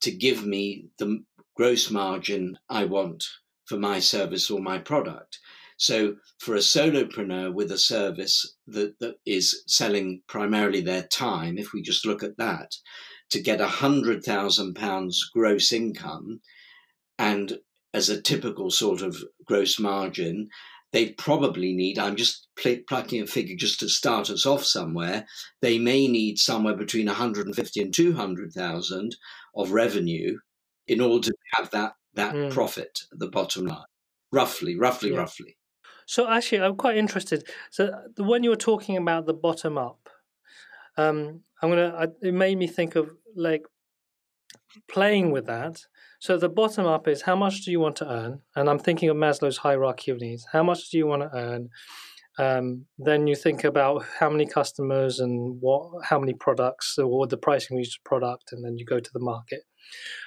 to 0.00 0.10
give 0.10 0.44
me 0.44 0.86
the 0.98 1.22
gross 1.56 1.88
margin 1.88 2.58
I 2.68 2.84
want 2.84 3.24
for 3.64 3.78
my 3.78 4.00
service 4.00 4.50
or 4.50 4.60
my 4.60 4.78
product. 4.78 5.38
So, 5.76 6.16
for 6.40 6.56
a 6.56 6.60
solopreneur 6.74 7.54
with 7.54 7.70
a 7.70 7.78
service 7.78 8.56
that, 8.66 8.98
that 8.98 9.16
is 9.24 9.62
selling 9.68 10.22
primarily 10.26 10.80
their 10.80 11.04
time, 11.04 11.58
if 11.58 11.72
we 11.72 11.80
just 11.80 12.04
look 12.04 12.24
at 12.24 12.38
that, 12.38 12.72
to 13.30 13.40
get 13.40 13.60
a 13.60 13.68
hundred 13.68 14.24
thousand 14.24 14.74
pounds 14.74 15.30
gross 15.32 15.72
income, 15.72 16.40
and 17.18 17.58
as 17.94 18.08
a 18.08 18.20
typical 18.20 18.70
sort 18.72 19.00
of 19.00 19.22
gross 19.44 19.78
margin, 19.78 20.48
they 20.92 21.10
probably 21.10 21.74
need, 21.74 21.98
I'm 21.98 22.16
just 22.16 22.48
pl- 22.56 22.82
plucking 22.88 23.22
a 23.22 23.26
figure 23.26 23.56
just 23.56 23.80
to 23.80 23.88
start 23.88 24.30
us 24.30 24.46
off 24.46 24.64
somewhere, 24.64 25.26
they 25.60 25.78
may 25.78 26.08
need 26.08 26.38
somewhere 26.38 26.76
between 26.76 27.06
150 27.06 27.82
and 27.82 27.92
200,000 27.92 29.16
of 29.54 29.72
revenue 29.72 30.38
in 30.86 31.00
order 31.00 31.30
to 31.30 31.36
have 31.54 31.70
that, 31.70 31.92
that 32.14 32.34
mm. 32.34 32.50
profit 32.50 33.00
at 33.12 33.18
the 33.18 33.28
bottom 33.28 33.66
line. 33.66 33.84
Roughly, 34.32 34.76
roughly, 34.76 35.12
yeah. 35.12 35.18
roughly. 35.18 35.56
So 36.06 36.28
actually, 36.28 36.62
I'm 36.62 36.76
quite 36.76 36.96
interested. 36.96 37.48
So 37.70 37.90
when 38.18 38.42
you 38.42 38.50
were 38.50 38.56
talking 38.56 38.96
about 38.96 39.26
the 39.26 39.34
bottom 39.34 39.76
up, 39.76 40.08
um, 40.96 41.42
I'm 41.60 41.70
gonna. 41.70 41.94
I, 41.98 42.26
it 42.26 42.32
made 42.32 42.58
me 42.58 42.66
think 42.66 42.96
of 42.96 43.10
like 43.34 43.66
playing 44.88 45.30
with 45.30 45.46
that 45.46 45.82
so 46.26 46.36
the 46.36 46.48
bottom 46.48 46.86
up 46.86 47.06
is 47.06 47.22
how 47.22 47.36
much 47.36 47.64
do 47.64 47.70
you 47.70 47.78
want 47.78 47.94
to 47.96 48.10
earn? 48.10 48.40
And 48.56 48.68
I'm 48.68 48.80
thinking 48.80 49.08
of 49.08 49.16
Maslow's 49.16 49.58
hierarchy 49.58 50.10
of 50.10 50.20
needs. 50.20 50.44
How 50.50 50.64
much 50.64 50.90
do 50.90 50.98
you 50.98 51.06
want 51.06 51.22
to 51.22 51.30
earn? 51.32 51.68
Um, 52.36 52.86
then 52.98 53.28
you 53.28 53.36
think 53.36 53.62
about 53.62 54.04
how 54.18 54.28
many 54.28 54.44
customers 54.44 55.20
and 55.20 55.60
what, 55.60 56.04
how 56.04 56.18
many 56.18 56.34
products, 56.34 56.98
or 56.98 57.28
the 57.28 57.36
pricing 57.36 57.76
of 57.76 57.82
each 57.82 58.00
product, 58.04 58.50
and 58.50 58.64
then 58.64 58.76
you 58.76 58.84
go 58.84 58.98
to 58.98 59.10
the 59.14 59.20
market. 59.20 59.60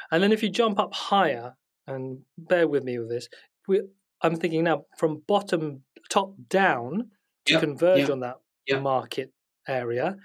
And 0.09 0.23
then 0.23 0.31
if 0.31 0.41
you 0.41 0.47
jump 0.47 0.79
up 0.79 0.93
higher, 0.93 1.57
and 1.85 2.19
bear 2.37 2.65
with 2.65 2.85
me 2.85 2.97
with 2.97 3.09
this, 3.09 3.27
we, 3.67 3.81
I'm 4.21 4.37
thinking 4.37 4.63
now 4.63 4.85
from 4.97 5.23
bottom 5.27 5.83
top 6.09 6.33
down 6.47 7.09
to 7.47 7.53
yep, 7.55 7.61
converge 7.61 7.99
yep, 7.99 8.09
on 8.09 8.21
that 8.21 8.37
yep. 8.67 8.81
market 8.81 9.33
area. 9.67 10.15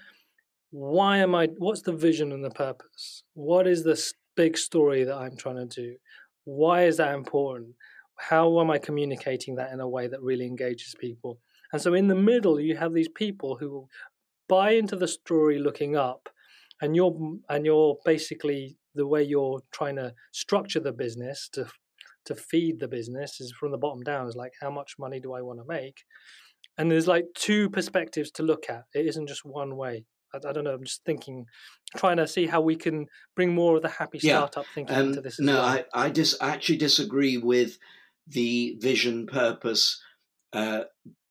Why 0.70 1.18
am 1.18 1.34
I? 1.34 1.48
What's 1.58 1.82
the 1.82 1.92
vision 1.92 2.30
and 2.30 2.44
the 2.44 2.50
purpose? 2.50 3.24
What 3.34 3.66
is 3.66 3.82
the 3.82 3.96
big 4.36 4.56
story 4.58 5.04
that 5.04 5.16
I'm 5.16 5.36
trying 5.36 5.56
to 5.56 5.66
do. 5.66 5.96
Why 6.44 6.84
is 6.84 6.98
that 6.98 7.14
important? 7.14 7.74
How 8.16 8.60
am 8.60 8.70
I 8.70 8.78
communicating 8.78 9.56
that 9.56 9.72
in 9.72 9.80
a 9.80 9.88
way 9.88 10.06
that 10.06 10.22
really 10.22 10.46
engages 10.46 10.94
people? 10.98 11.38
And 11.72 11.80
so 11.80 11.94
in 11.94 12.08
the 12.08 12.14
middle, 12.14 12.60
you 12.60 12.76
have 12.76 12.94
these 12.94 13.08
people 13.08 13.56
who 13.56 13.88
buy 14.48 14.72
into 14.72 14.96
the 14.96 15.08
story 15.08 15.58
looking 15.58 15.96
up, 15.96 16.28
and 16.80 16.94
you're 16.94 17.16
and 17.48 17.64
you're 17.64 17.96
basically 18.04 18.76
the 18.94 19.06
way 19.06 19.22
you're 19.22 19.60
trying 19.72 19.96
to 19.96 20.14
structure 20.32 20.80
the 20.80 20.92
business 20.92 21.48
to 21.52 21.66
to 22.26 22.34
feed 22.34 22.80
the 22.80 22.88
business 22.88 23.40
is 23.40 23.52
from 23.52 23.72
the 23.72 23.78
bottom 23.78 24.02
down. 24.02 24.28
Is 24.28 24.36
like 24.36 24.52
how 24.60 24.70
much 24.70 24.94
money 24.98 25.20
do 25.20 25.32
I 25.32 25.42
want 25.42 25.58
to 25.58 25.64
make? 25.66 26.04
And 26.78 26.90
there's 26.90 27.08
like 27.08 27.26
two 27.34 27.70
perspectives 27.70 28.30
to 28.32 28.42
look 28.42 28.64
at. 28.68 28.84
It 28.94 29.06
isn't 29.06 29.28
just 29.28 29.44
one 29.44 29.76
way. 29.76 30.04
I, 30.34 30.48
I, 30.48 30.52
don't 30.52 30.64
know. 30.64 30.74
I'm 30.74 30.84
just 30.84 31.04
thinking, 31.04 31.46
trying 31.96 32.16
to 32.18 32.26
see 32.26 32.46
how 32.46 32.60
we 32.60 32.76
can 32.76 33.06
bring 33.36 33.54
more 33.54 33.76
of 33.76 33.82
the 33.82 33.88
happy 33.88 34.18
startup 34.18 34.64
yeah. 34.64 34.74
thinking 34.74 34.96
um, 34.96 35.06
into 35.08 35.20
this. 35.20 35.40
no, 35.40 35.54
well. 35.54 35.64
I 35.64 35.84
I 35.94 36.10
dis- 36.10 36.36
actually 36.40 36.78
disagree 36.78 37.38
with 37.38 37.78
the 38.26 38.76
vision 38.80 39.26
purpose. 39.26 40.00
Uh, 40.52 40.84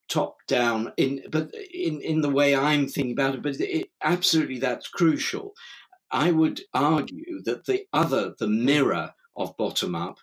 top 0.09 0.37
down 0.47 0.91
in 0.97 1.23
but 1.31 1.49
in 1.73 2.01
in 2.01 2.21
the 2.21 2.29
way 2.29 2.55
I'm 2.55 2.87
thinking 2.87 3.13
about 3.13 3.35
it 3.35 3.41
but 3.41 3.59
it, 3.59 3.89
absolutely 4.03 4.59
that's 4.59 4.87
crucial 4.87 5.53
I 6.11 6.29
would 6.31 6.61
argue 6.73 7.41
that 7.45 7.65
the 7.65 7.85
other 7.93 8.35
the 8.37 8.47
mirror 8.47 9.15
of 9.35 9.57
bottom 9.57 9.95
up 9.95 10.19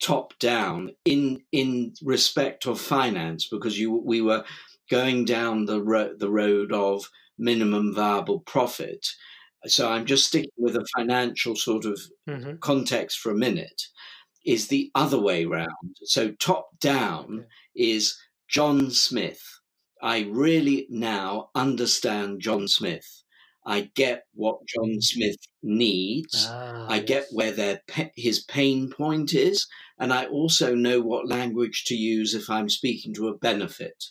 top 0.00 0.38
down 0.38 0.90
in 1.04 1.42
in 1.52 1.94
respect 2.02 2.66
of 2.66 2.80
finance 2.80 3.48
because 3.48 3.78
you 3.78 3.92
we 3.92 4.20
were 4.20 4.44
going 4.90 5.24
down 5.24 5.66
the 5.66 5.82
ro- 5.82 6.14
the 6.16 6.30
road 6.30 6.72
of 6.72 7.08
minimum 7.38 7.94
viable 7.94 8.40
profit. 8.40 9.06
So 9.66 9.90
I'm 9.90 10.06
just 10.06 10.26
sticking 10.26 10.50
with 10.56 10.76
a 10.76 10.86
financial 10.96 11.56
sort 11.56 11.84
of 11.84 12.00
mm-hmm. 12.28 12.56
context 12.60 13.18
for 13.18 13.30
a 13.30 13.36
minute. 13.36 13.82
Is 14.46 14.68
the 14.68 14.90
other 14.94 15.20
way 15.20 15.44
round. 15.44 15.96
So 16.04 16.30
top 16.32 16.68
down 16.80 17.40
okay. 17.40 17.48
is 17.74 18.16
John 18.48 18.90
Smith. 18.90 19.42
I 20.00 20.26
really 20.30 20.86
now 20.88 21.50
understand 21.54 22.40
John 22.40 22.68
Smith. 22.68 23.24
I 23.66 23.90
get 23.94 24.24
what 24.32 24.66
John 24.66 25.02
Smith 25.02 25.36
needs. 25.62 26.46
Ah, 26.48 26.86
I 26.88 26.96
yes. 26.96 27.04
get 27.04 27.26
where 27.32 27.52
their 27.52 27.82
his 28.16 28.42
pain 28.44 28.90
point 28.90 29.34
is, 29.34 29.66
and 29.98 30.12
I 30.12 30.24
also 30.26 30.74
know 30.74 31.00
what 31.02 31.28
language 31.28 31.84
to 31.86 31.94
use 31.94 32.34
if 32.34 32.48
I'm 32.48 32.70
speaking 32.70 33.12
to 33.14 33.28
a 33.28 33.36
benefit. 33.36 34.04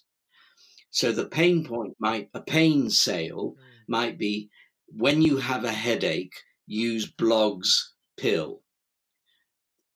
So 0.89 1.12
the 1.12 1.26
pain 1.26 1.65
point 1.65 1.95
might, 2.00 2.30
a 2.34 2.41
pain 2.41 2.89
sale 2.89 3.56
mm. 3.58 3.63
might 3.88 4.17
be 4.17 4.50
when 4.88 5.21
you 5.21 5.38
have 5.38 5.63
a 5.63 5.71
headache, 5.71 6.36
use 6.65 7.06
Blog's 7.06 7.93
pill. 8.17 8.62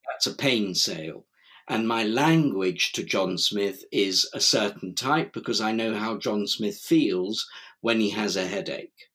That's 0.08 0.28
a 0.28 0.36
pain 0.36 0.76
sale. 0.76 1.26
And 1.68 1.88
my 1.88 2.04
language 2.04 2.92
to 2.94 3.04
John 3.04 3.38
Smith 3.38 3.86
is 3.92 4.30
a 4.34 4.42
certain 4.42 4.94
type 4.94 5.32
because 5.32 5.62
I 5.62 5.72
know 5.72 5.96
how 5.96 6.18
John 6.18 6.46
Smith 6.48 6.78
feels 6.78 7.48
when 7.80 8.00
he 8.00 8.10
has 8.10 8.36
a 8.36 8.48
headache. 8.48 9.10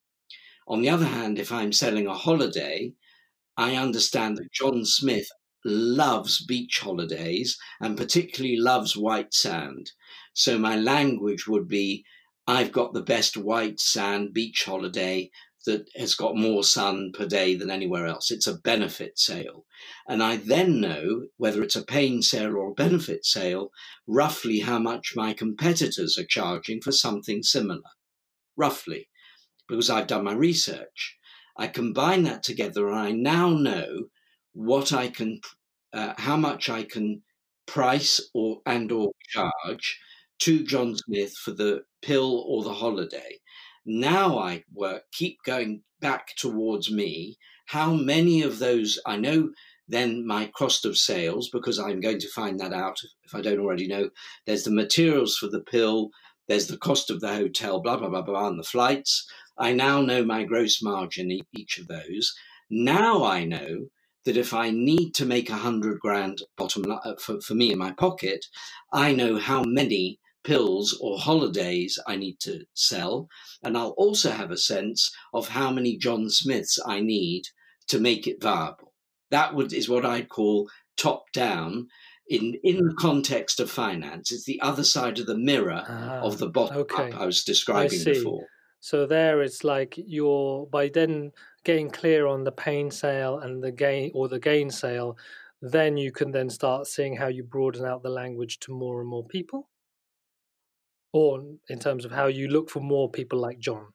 On 0.66 0.80
the 0.80 0.88
other 0.88 1.04
hand, 1.04 1.38
if 1.38 1.52
I'm 1.52 1.72
selling 1.72 2.06
a 2.06 2.14
holiday, 2.14 2.94
I 3.56 3.76
understand 3.76 4.38
that 4.38 4.52
John 4.52 4.84
Smith 4.84 5.28
loves 5.64 6.44
beach 6.44 6.80
holidays 6.80 7.58
and 7.80 7.96
particularly 7.96 8.56
loves 8.56 8.96
white 8.96 9.34
sand. 9.34 9.92
So 10.38 10.58
my 10.58 10.76
language 10.76 11.48
would 11.48 11.66
be 11.66 12.04
I've 12.46 12.70
got 12.70 12.92
the 12.92 13.02
best 13.02 13.38
white 13.38 13.80
sand 13.80 14.34
beach 14.34 14.64
holiday 14.64 15.30
that 15.64 15.88
has 15.96 16.14
got 16.14 16.36
more 16.36 16.62
sun 16.62 17.10
per 17.12 17.26
day 17.26 17.54
than 17.54 17.70
anywhere 17.70 18.06
else. 18.06 18.30
It's 18.30 18.46
a 18.46 18.58
benefit 18.58 19.18
sale. 19.18 19.64
And 20.06 20.22
I 20.22 20.36
then 20.36 20.78
know 20.78 21.28
whether 21.38 21.62
it's 21.62 21.74
a 21.74 21.82
pain 21.82 22.20
sale 22.20 22.54
or 22.54 22.70
a 22.70 22.74
benefit 22.74 23.24
sale, 23.24 23.72
roughly 24.06 24.60
how 24.60 24.78
much 24.78 25.16
my 25.16 25.32
competitors 25.32 26.18
are 26.18 26.26
charging 26.26 26.82
for 26.82 26.92
something 26.92 27.42
similar. 27.42 27.90
Roughly, 28.56 29.08
because 29.66 29.88
I've 29.88 30.06
done 30.06 30.24
my 30.24 30.34
research. 30.34 31.16
I 31.56 31.66
combine 31.66 32.24
that 32.24 32.42
together 32.42 32.88
and 32.88 32.98
I 32.98 33.10
now 33.12 33.48
know 33.48 34.08
what 34.52 34.92
I 34.92 35.08
can, 35.08 35.40
uh, 35.94 36.12
how 36.18 36.36
much 36.36 36.68
I 36.68 36.82
can 36.82 37.22
price 37.64 38.20
or 38.34 38.60
and 38.66 38.92
or 38.92 39.12
charge 39.30 39.98
to 40.40 40.64
John 40.64 40.96
Smith 40.96 41.34
for 41.34 41.52
the 41.52 41.82
pill 42.02 42.44
or 42.46 42.62
the 42.62 42.74
holiday. 42.74 43.38
Now 43.84 44.38
I 44.38 44.64
work, 44.72 45.04
keep 45.12 45.38
going 45.44 45.82
back 46.00 46.28
towards 46.36 46.90
me. 46.90 47.36
How 47.66 47.94
many 47.94 48.42
of 48.42 48.58
those 48.58 48.98
I 49.06 49.16
know 49.16 49.50
then 49.88 50.26
my 50.26 50.46
cost 50.56 50.84
of 50.84 50.96
sales, 50.96 51.48
because 51.50 51.78
I'm 51.78 52.00
going 52.00 52.18
to 52.18 52.28
find 52.30 52.58
that 52.60 52.72
out 52.72 52.98
if 53.24 53.34
I 53.34 53.40
don't 53.40 53.60
already 53.60 53.86
know. 53.86 54.10
There's 54.44 54.64
the 54.64 54.70
materials 54.70 55.36
for 55.36 55.46
the 55.48 55.60
pill, 55.60 56.10
there's 56.48 56.66
the 56.66 56.78
cost 56.78 57.10
of 57.10 57.20
the 57.20 57.34
hotel, 57.34 57.80
blah, 57.80 57.96
blah, 57.96 58.08
blah, 58.08 58.22
blah, 58.22 58.48
and 58.48 58.58
the 58.58 58.64
flights. 58.64 59.28
I 59.58 59.72
now 59.72 60.00
know 60.00 60.24
my 60.24 60.44
gross 60.44 60.82
margin 60.82 61.40
each 61.56 61.78
of 61.78 61.88
those. 61.88 62.34
Now 62.68 63.24
I 63.24 63.44
know 63.44 63.86
that 64.24 64.36
if 64.36 64.52
I 64.52 64.70
need 64.70 65.12
to 65.14 65.24
make 65.24 65.50
a 65.50 65.54
hundred 65.54 66.00
grand 66.00 66.42
bottom 66.56 66.82
line 66.82 66.98
uh, 67.04 67.14
for, 67.20 67.40
for 67.40 67.54
me 67.54 67.72
in 67.72 67.78
my 67.78 67.92
pocket, 67.92 68.44
I 68.92 69.12
know 69.12 69.38
how 69.38 69.62
many 69.62 70.18
pills 70.46 70.96
or 71.00 71.18
holidays 71.18 71.98
I 72.06 72.14
need 72.14 72.38
to 72.40 72.64
sell. 72.74 73.28
And 73.64 73.76
I'll 73.76 73.96
also 73.98 74.30
have 74.30 74.52
a 74.52 74.56
sense 74.56 75.10
of 75.34 75.48
how 75.48 75.72
many 75.72 75.96
John 75.96 76.30
Smiths 76.30 76.78
I 76.86 77.00
need 77.00 77.42
to 77.88 77.98
make 77.98 78.28
it 78.28 78.40
viable. 78.40 78.94
That 79.30 79.54
would, 79.54 79.72
is 79.72 79.88
what 79.88 80.06
I'd 80.06 80.28
call 80.28 80.70
top 80.96 81.24
down. 81.32 81.88
In, 82.28 82.54
in 82.64 82.78
the 82.78 82.94
context 82.94 83.60
of 83.60 83.70
finance, 83.70 84.32
it's 84.32 84.44
the 84.44 84.60
other 84.60 84.82
side 84.82 85.20
of 85.20 85.26
the 85.26 85.38
mirror 85.38 85.84
ah, 85.88 86.20
of 86.22 86.38
the 86.38 86.48
bottom 86.48 86.78
okay. 86.78 87.10
up 87.10 87.20
I 87.20 87.26
was 87.26 87.44
describing 87.44 88.00
I 88.00 88.04
before. 88.04 88.46
So 88.80 89.06
there, 89.06 89.42
it's 89.42 89.62
like 89.62 89.94
you're 89.96 90.66
by 90.66 90.88
then 90.88 91.32
getting 91.64 91.90
clear 91.90 92.26
on 92.26 92.44
the 92.44 92.52
pain 92.52 92.90
sale 92.90 93.38
and 93.38 93.62
the 93.62 93.70
gain 93.72 94.10
or 94.14 94.28
the 94.28 94.40
gain 94.40 94.70
sale, 94.70 95.16
then 95.62 95.96
you 95.96 96.12
can 96.12 96.30
then 96.32 96.50
start 96.50 96.86
seeing 96.86 97.16
how 97.16 97.28
you 97.28 97.42
broaden 97.42 97.84
out 97.84 98.02
the 98.02 98.08
language 98.08 98.58
to 98.60 98.72
more 98.72 99.00
and 99.00 99.08
more 99.08 99.24
people, 99.24 99.68
or 101.16 101.42
in 101.70 101.78
terms 101.78 102.04
of 102.04 102.12
how 102.12 102.26
you 102.26 102.46
look 102.46 102.68
for 102.68 102.80
more 102.80 103.10
people 103.10 103.38
like 103.38 103.58
John. 103.58 103.86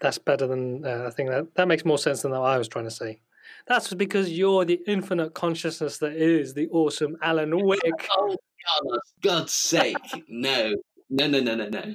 That's 0.00 0.16
better 0.16 0.46
than 0.46 0.82
uh, 0.82 1.04
I 1.06 1.10
think 1.10 1.28
that 1.28 1.54
that 1.56 1.68
makes 1.68 1.84
more 1.84 1.98
sense 1.98 2.22
than 2.22 2.30
what 2.30 2.40
I 2.40 2.56
was 2.56 2.68
trying 2.68 2.86
to 2.86 2.90
say. 2.90 3.20
That's 3.68 3.92
because 3.92 4.32
you're 4.32 4.64
the 4.64 4.80
infinite 4.86 5.34
consciousness 5.34 5.98
that 5.98 6.12
is 6.12 6.54
the 6.54 6.68
awesome 6.68 7.18
Alan 7.20 7.52
Wick. 7.66 7.80
oh, 8.18 8.36
God, 8.64 8.98
God's 9.22 9.52
sake, 9.52 9.96
no, 10.26 10.74
no, 11.10 11.26
no, 11.26 11.40
no, 11.40 11.54
no, 11.54 11.68
no. 11.68 11.94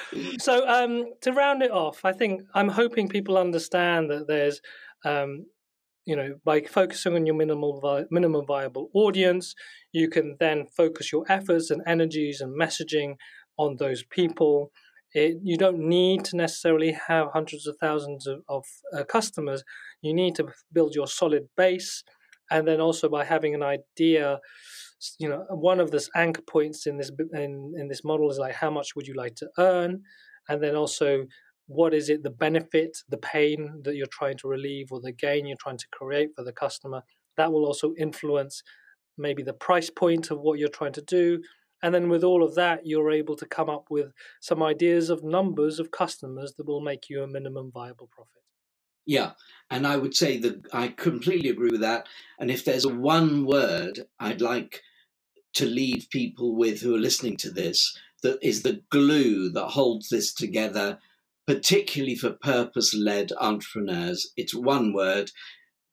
so 0.40 0.68
um, 0.68 1.04
to 1.20 1.32
round 1.32 1.62
it 1.62 1.70
off, 1.70 2.04
I 2.04 2.12
think 2.12 2.42
I'm 2.54 2.68
hoping 2.68 3.08
people 3.08 3.38
understand 3.38 4.10
that 4.10 4.26
there's, 4.26 4.60
um, 5.04 5.46
you 6.04 6.16
know, 6.16 6.34
by 6.44 6.62
focusing 6.62 7.14
on 7.14 7.26
your 7.26 7.34
minimal 7.34 7.80
vi- 7.80 8.06
minimum 8.10 8.44
viable 8.46 8.90
audience, 8.94 9.54
you 9.92 10.08
can 10.08 10.36
then 10.40 10.66
focus 10.76 11.12
your 11.12 11.24
efforts 11.28 11.70
and 11.70 11.82
energies 11.86 12.40
and 12.40 12.58
messaging 12.60 13.14
on 13.56 13.76
those 13.78 14.02
people. 14.04 14.72
It, 15.14 15.36
you 15.42 15.56
don't 15.56 15.78
need 15.78 16.24
to 16.26 16.36
necessarily 16.36 16.96
have 17.08 17.28
hundreds 17.32 17.66
of 17.66 17.76
thousands 17.80 18.26
of, 18.26 18.40
of 18.48 18.64
uh, 18.96 19.04
customers. 19.04 19.62
You 20.00 20.14
need 20.14 20.34
to 20.36 20.48
build 20.72 20.94
your 20.94 21.06
solid 21.06 21.48
base, 21.56 22.02
and 22.50 22.66
then 22.66 22.80
also 22.80 23.08
by 23.08 23.24
having 23.24 23.54
an 23.54 23.62
idea 23.62 24.40
you 25.18 25.28
know 25.28 25.44
one 25.50 25.80
of 25.80 25.90
the 25.90 26.06
anchor 26.14 26.42
points 26.42 26.86
in 26.86 26.96
this 26.96 27.10
in, 27.32 27.72
in 27.76 27.88
this 27.88 28.04
model 28.04 28.30
is 28.30 28.38
like 28.38 28.54
how 28.54 28.70
much 28.70 28.94
would 28.94 29.06
you 29.06 29.14
like 29.14 29.34
to 29.34 29.48
earn 29.58 30.00
and 30.48 30.62
then 30.62 30.76
also 30.76 31.24
what 31.66 31.94
is 31.94 32.08
it 32.08 32.22
the 32.22 32.30
benefit 32.30 32.98
the 33.08 33.18
pain 33.18 33.80
that 33.84 33.96
you're 33.96 34.06
trying 34.06 34.36
to 34.36 34.48
relieve 34.48 34.88
or 34.90 35.00
the 35.00 35.12
gain 35.12 35.46
you're 35.46 35.56
trying 35.60 35.78
to 35.78 35.86
create 35.92 36.30
for 36.34 36.44
the 36.44 36.52
customer 36.52 37.02
that 37.36 37.52
will 37.52 37.64
also 37.64 37.94
influence 37.98 38.62
maybe 39.16 39.42
the 39.42 39.52
price 39.52 39.90
point 39.90 40.30
of 40.30 40.40
what 40.40 40.58
you're 40.58 40.68
trying 40.68 40.92
to 40.92 41.02
do 41.02 41.40
and 41.82 41.94
then 41.94 42.08
with 42.08 42.24
all 42.24 42.42
of 42.42 42.54
that 42.54 42.86
you're 42.86 43.10
able 43.10 43.36
to 43.36 43.46
come 43.46 43.70
up 43.70 43.86
with 43.90 44.12
some 44.40 44.62
ideas 44.62 45.10
of 45.10 45.22
numbers 45.22 45.78
of 45.78 45.90
customers 45.90 46.54
that 46.56 46.66
will 46.66 46.80
make 46.80 47.08
you 47.08 47.22
a 47.22 47.28
minimum 47.28 47.70
viable 47.72 48.08
profit 48.10 48.42
yeah, 49.04 49.32
and 49.70 49.86
I 49.86 49.96
would 49.96 50.14
say 50.14 50.38
that 50.38 50.66
I 50.72 50.88
completely 50.88 51.50
agree 51.50 51.70
with 51.70 51.80
that. 51.80 52.06
And 52.38 52.50
if 52.50 52.64
there's 52.64 52.86
one 52.86 53.46
word 53.46 54.06
I'd 54.20 54.40
like 54.40 54.80
to 55.54 55.66
leave 55.66 56.06
people 56.10 56.56
with 56.56 56.80
who 56.80 56.94
are 56.94 57.00
listening 57.00 57.36
to 57.38 57.50
this 57.50 57.96
that 58.22 58.38
is 58.40 58.62
the 58.62 58.80
glue 58.90 59.50
that 59.50 59.68
holds 59.68 60.08
this 60.08 60.32
together, 60.32 60.98
particularly 61.46 62.16
for 62.16 62.30
purpose-led 62.30 63.32
entrepreneurs. 63.40 64.32
It's 64.36 64.54
one 64.54 64.92
word. 64.92 65.30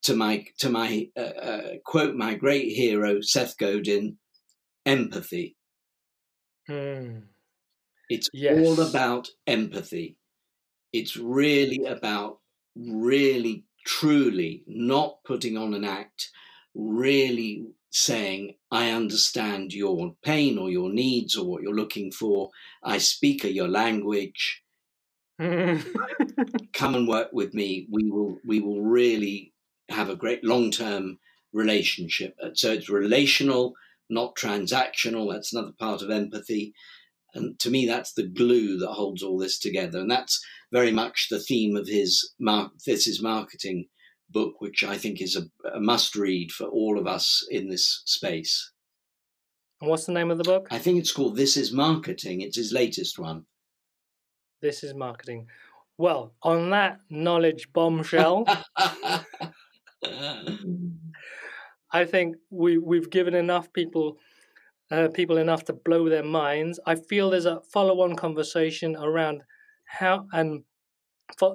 To 0.03 0.15
my 0.15 0.45
to 0.59 0.69
my 0.69 1.09
uh, 1.17 1.19
uh, 1.19 1.61
quote 1.85 2.15
my 2.15 2.35
great 2.35 2.71
hero 2.71 3.19
Seth 3.19 3.57
Godin, 3.57 4.17
empathy. 4.85 5.57
Mm. 6.69 7.23
It's 8.07 8.29
yes. 8.31 8.65
all 8.65 8.79
about 8.79 9.27
empathy. 9.45 10.17
It's 10.93 11.17
really 11.17 11.83
about 11.85 12.39
really 12.77 13.65
truly 13.85 14.63
not 14.67 15.17
putting 15.25 15.57
on 15.57 15.73
an 15.73 15.83
act, 15.83 16.29
really 16.73 17.65
saying, 17.91 18.55
I 18.71 18.91
understand 18.91 19.73
your 19.73 20.15
pain 20.23 20.57
or 20.57 20.69
your 20.69 20.91
needs 20.93 21.35
or 21.35 21.45
what 21.45 21.61
you're 21.61 21.75
looking 21.75 22.11
for. 22.11 22.51
I 22.83 22.99
speak 22.99 23.43
your 23.43 23.67
language. 23.67 24.63
Come 26.73 26.95
and 26.95 27.07
work 27.07 27.29
with 27.31 27.53
me. 27.53 27.87
We 27.89 28.11
will 28.11 28.39
we 28.45 28.59
will 28.59 28.81
really 28.81 29.53
have 29.87 30.09
a 30.09 30.15
great 30.15 30.43
long 30.43 30.69
term 30.69 31.19
relationship. 31.53 32.35
Uh, 32.43 32.49
so 32.53 32.73
it's 32.73 32.89
relational, 32.89 33.73
not 34.09 34.35
transactional. 34.35 35.31
That's 35.31 35.53
another 35.53 35.71
part 35.79 36.01
of 36.01 36.09
empathy. 36.09 36.73
And 37.33 37.57
to 37.59 37.69
me, 37.69 37.85
that's 37.85 38.13
the 38.13 38.27
glue 38.27 38.77
that 38.79 38.91
holds 38.91 39.23
all 39.23 39.37
this 39.37 39.59
together. 39.59 39.99
And 39.99 40.11
that's 40.11 40.43
very 40.73 40.91
much 40.91 41.27
the 41.29 41.39
theme 41.39 41.75
of 41.75 41.87
his 41.87 42.33
this 42.85 43.07
is 43.07 43.21
marketing 43.21 43.87
book, 44.29 44.55
which 44.59 44.83
I 44.83 44.97
think 44.97 45.21
is 45.21 45.37
a, 45.37 45.69
a 45.73 45.79
must 45.79 46.15
read 46.15 46.51
for 46.51 46.65
all 46.65 46.99
of 46.99 47.07
us 47.07 47.45
in 47.49 47.69
this 47.69 48.01
space. 48.05 48.71
And 49.79 49.89
what's 49.89 50.05
the 50.05 50.11
name 50.11 50.31
of 50.31 50.37
the 50.37 50.43
book? 50.43 50.67
I 50.69 50.79
think 50.79 50.99
it's 50.99 51.13
called 51.13 51.37
This 51.37 51.55
is 51.55 51.71
Marketing. 51.71 52.41
It's 52.41 52.57
his 52.57 52.73
latest 52.73 53.17
one. 53.17 53.45
This 54.61 54.83
is 54.83 54.93
Marketing. 54.93 55.47
Well, 55.97 56.33
on 56.43 56.69
that 56.71 56.99
knowledge 57.09 57.71
bombshell, 57.73 58.45
I 61.91 62.05
think 62.05 62.35
we 62.49 62.77
we've 62.77 63.09
given 63.09 63.33
enough 63.33 63.71
people 63.73 64.17
uh, 64.91 65.09
people 65.13 65.37
enough 65.37 65.65
to 65.65 65.73
blow 65.73 66.09
their 66.09 66.23
minds. 66.23 66.79
I 66.85 66.95
feel 66.95 67.29
there's 67.29 67.45
a 67.45 67.61
follow-on 67.71 68.15
conversation 68.15 68.95
around 68.95 69.43
how 69.85 70.27
and 70.33 70.63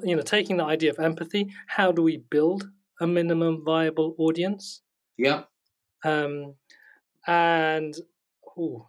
you 0.02 0.16
know, 0.16 0.22
taking 0.22 0.56
the 0.56 0.64
idea 0.64 0.90
of 0.90 0.98
empathy, 0.98 1.52
how 1.66 1.92
do 1.92 2.02
we 2.02 2.18
build 2.30 2.70
a 3.00 3.06
minimum 3.06 3.62
viable 3.64 4.14
audience? 4.18 4.82
Yeah. 5.16 5.42
Um, 6.04 6.54
and 7.26 7.94
ooh, 8.58 8.86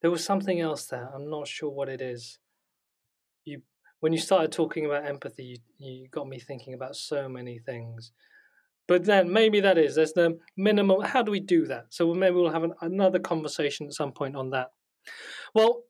there 0.00 0.10
was 0.10 0.24
something 0.24 0.60
else 0.60 0.86
there. 0.86 1.10
I'm 1.14 1.28
not 1.28 1.48
sure 1.48 1.70
what 1.70 1.88
it 1.88 2.00
is. 2.00 2.38
When 4.00 4.12
you 4.12 4.18
started 4.18 4.52
talking 4.52 4.86
about 4.86 5.06
empathy, 5.06 5.44
you, 5.44 5.58
you 5.78 6.08
got 6.08 6.28
me 6.28 6.38
thinking 6.38 6.74
about 6.74 6.96
so 6.96 7.28
many 7.28 7.58
things. 7.58 8.12
But 8.88 9.04
then 9.04 9.32
maybe 9.32 9.60
that 9.60 9.78
is 9.78 9.96
there's 9.96 10.12
the 10.12 10.38
minimum. 10.56 11.00
How 11.00 11.22
do 11.22 11.32
we 11.32 11.40
do 11.40 11.66
that? 11.66 11.86
So 11.90 12.14
maybe 12.14 12.36
we'll 12.36 12.52
have 12.52 12.62
an, 12.64 12.74
another 12.80 13.18
conversation 13.18 13.86
at 13.86 13.94
some 13.94 14.12
point 14.12 14.36
on 14.36 14.50
that. 14.50 14.68
Well, 15.54 15.82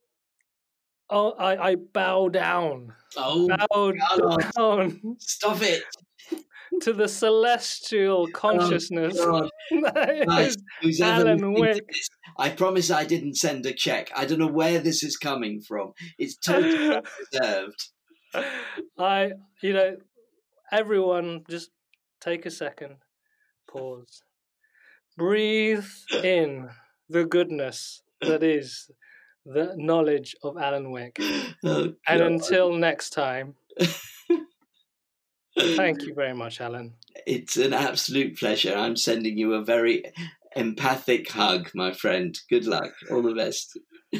Oh, 1.08 1.32
I, 1.32 1.70
I 1.70 1.74
bow 1.76 2.28
down. 2.28 2.92
Oh, 3.16 3.48
bow 3.48 3.92
God. 4.18 4.52
down. 4.56 5.16
Stop 5.18 5.62
it. 5.62 5.82
To 6.82 6.92
the 6.92 7.06
celestial 7.06 8.26
oh, 8.28 8.32
consciousness. 8.32 9.16
Oh, 9.20 9.48
nice. 9.70 10.56
Alan 11.00 11.54
Wick. 11.54 11.88
I 12.38 12.50
promise 12.50 12.90
I 12.90 13.04
didn't 13.04 13.36
send 13.36 13.64
a 13.66 13.72
check. 13.72 14.10
I 14.16 14.26
don't 14.26 14.40
know 14.40 14.48
where 14.48 14.80
this 14.80 15.04
is 15.04 15.16
coming 15.16 15.60
from. 15.60 15.92
It's 16.18 16.36
totally 16.36 17.00
deserved. 17.32 17.92
I, 18.98 19.32
you 19.62 19.72
know, 19.72 19.96
everyone 20.72 21.44
just 21.48 21.70
take 22.20 22.46
a 22.46 22.50
second, 22.50 22.96
pause, 23.70 24.22
breathe 25.16 25.86
in 26.22 26.68
the 27.08 27.24
goodness 27.24 28.02
that 28.20 28.42
is 28.42 28.90
the 29.44 29.74
knowledge 29.76 30.34
of 30.42 30.56
Alan 30.56 30.90
Wick. 30.90 31.18
Oh, 31.64 31.92
and 32.08 32.20
until 32.20 32.72
next 32.72 33.10
time, 33.10 33.54
thank 35.58 36.02
you 36.02 36.14
very 36.14 36.34
much, 36.34 36.60
Alan. 36.60 36.94
It's 37.26 37.56
an 37.56 37.72
absolute 37.72 38.38
pleasure. 38.38 38.74
I'm 38.74 38.96
sending 38.96 39.38
you 39.38 39.54
a 39.54 39.64
very 39.64 40.04
empathic 40.54 41.30
hug, 41.30 41.70
my 41.74 41.92
friend. 41.92 42.38
Good 42.50 42.66
luck. 42.66 42.92
All 43.10 43.22
the 43.22 43.34
best. 43.34 43.78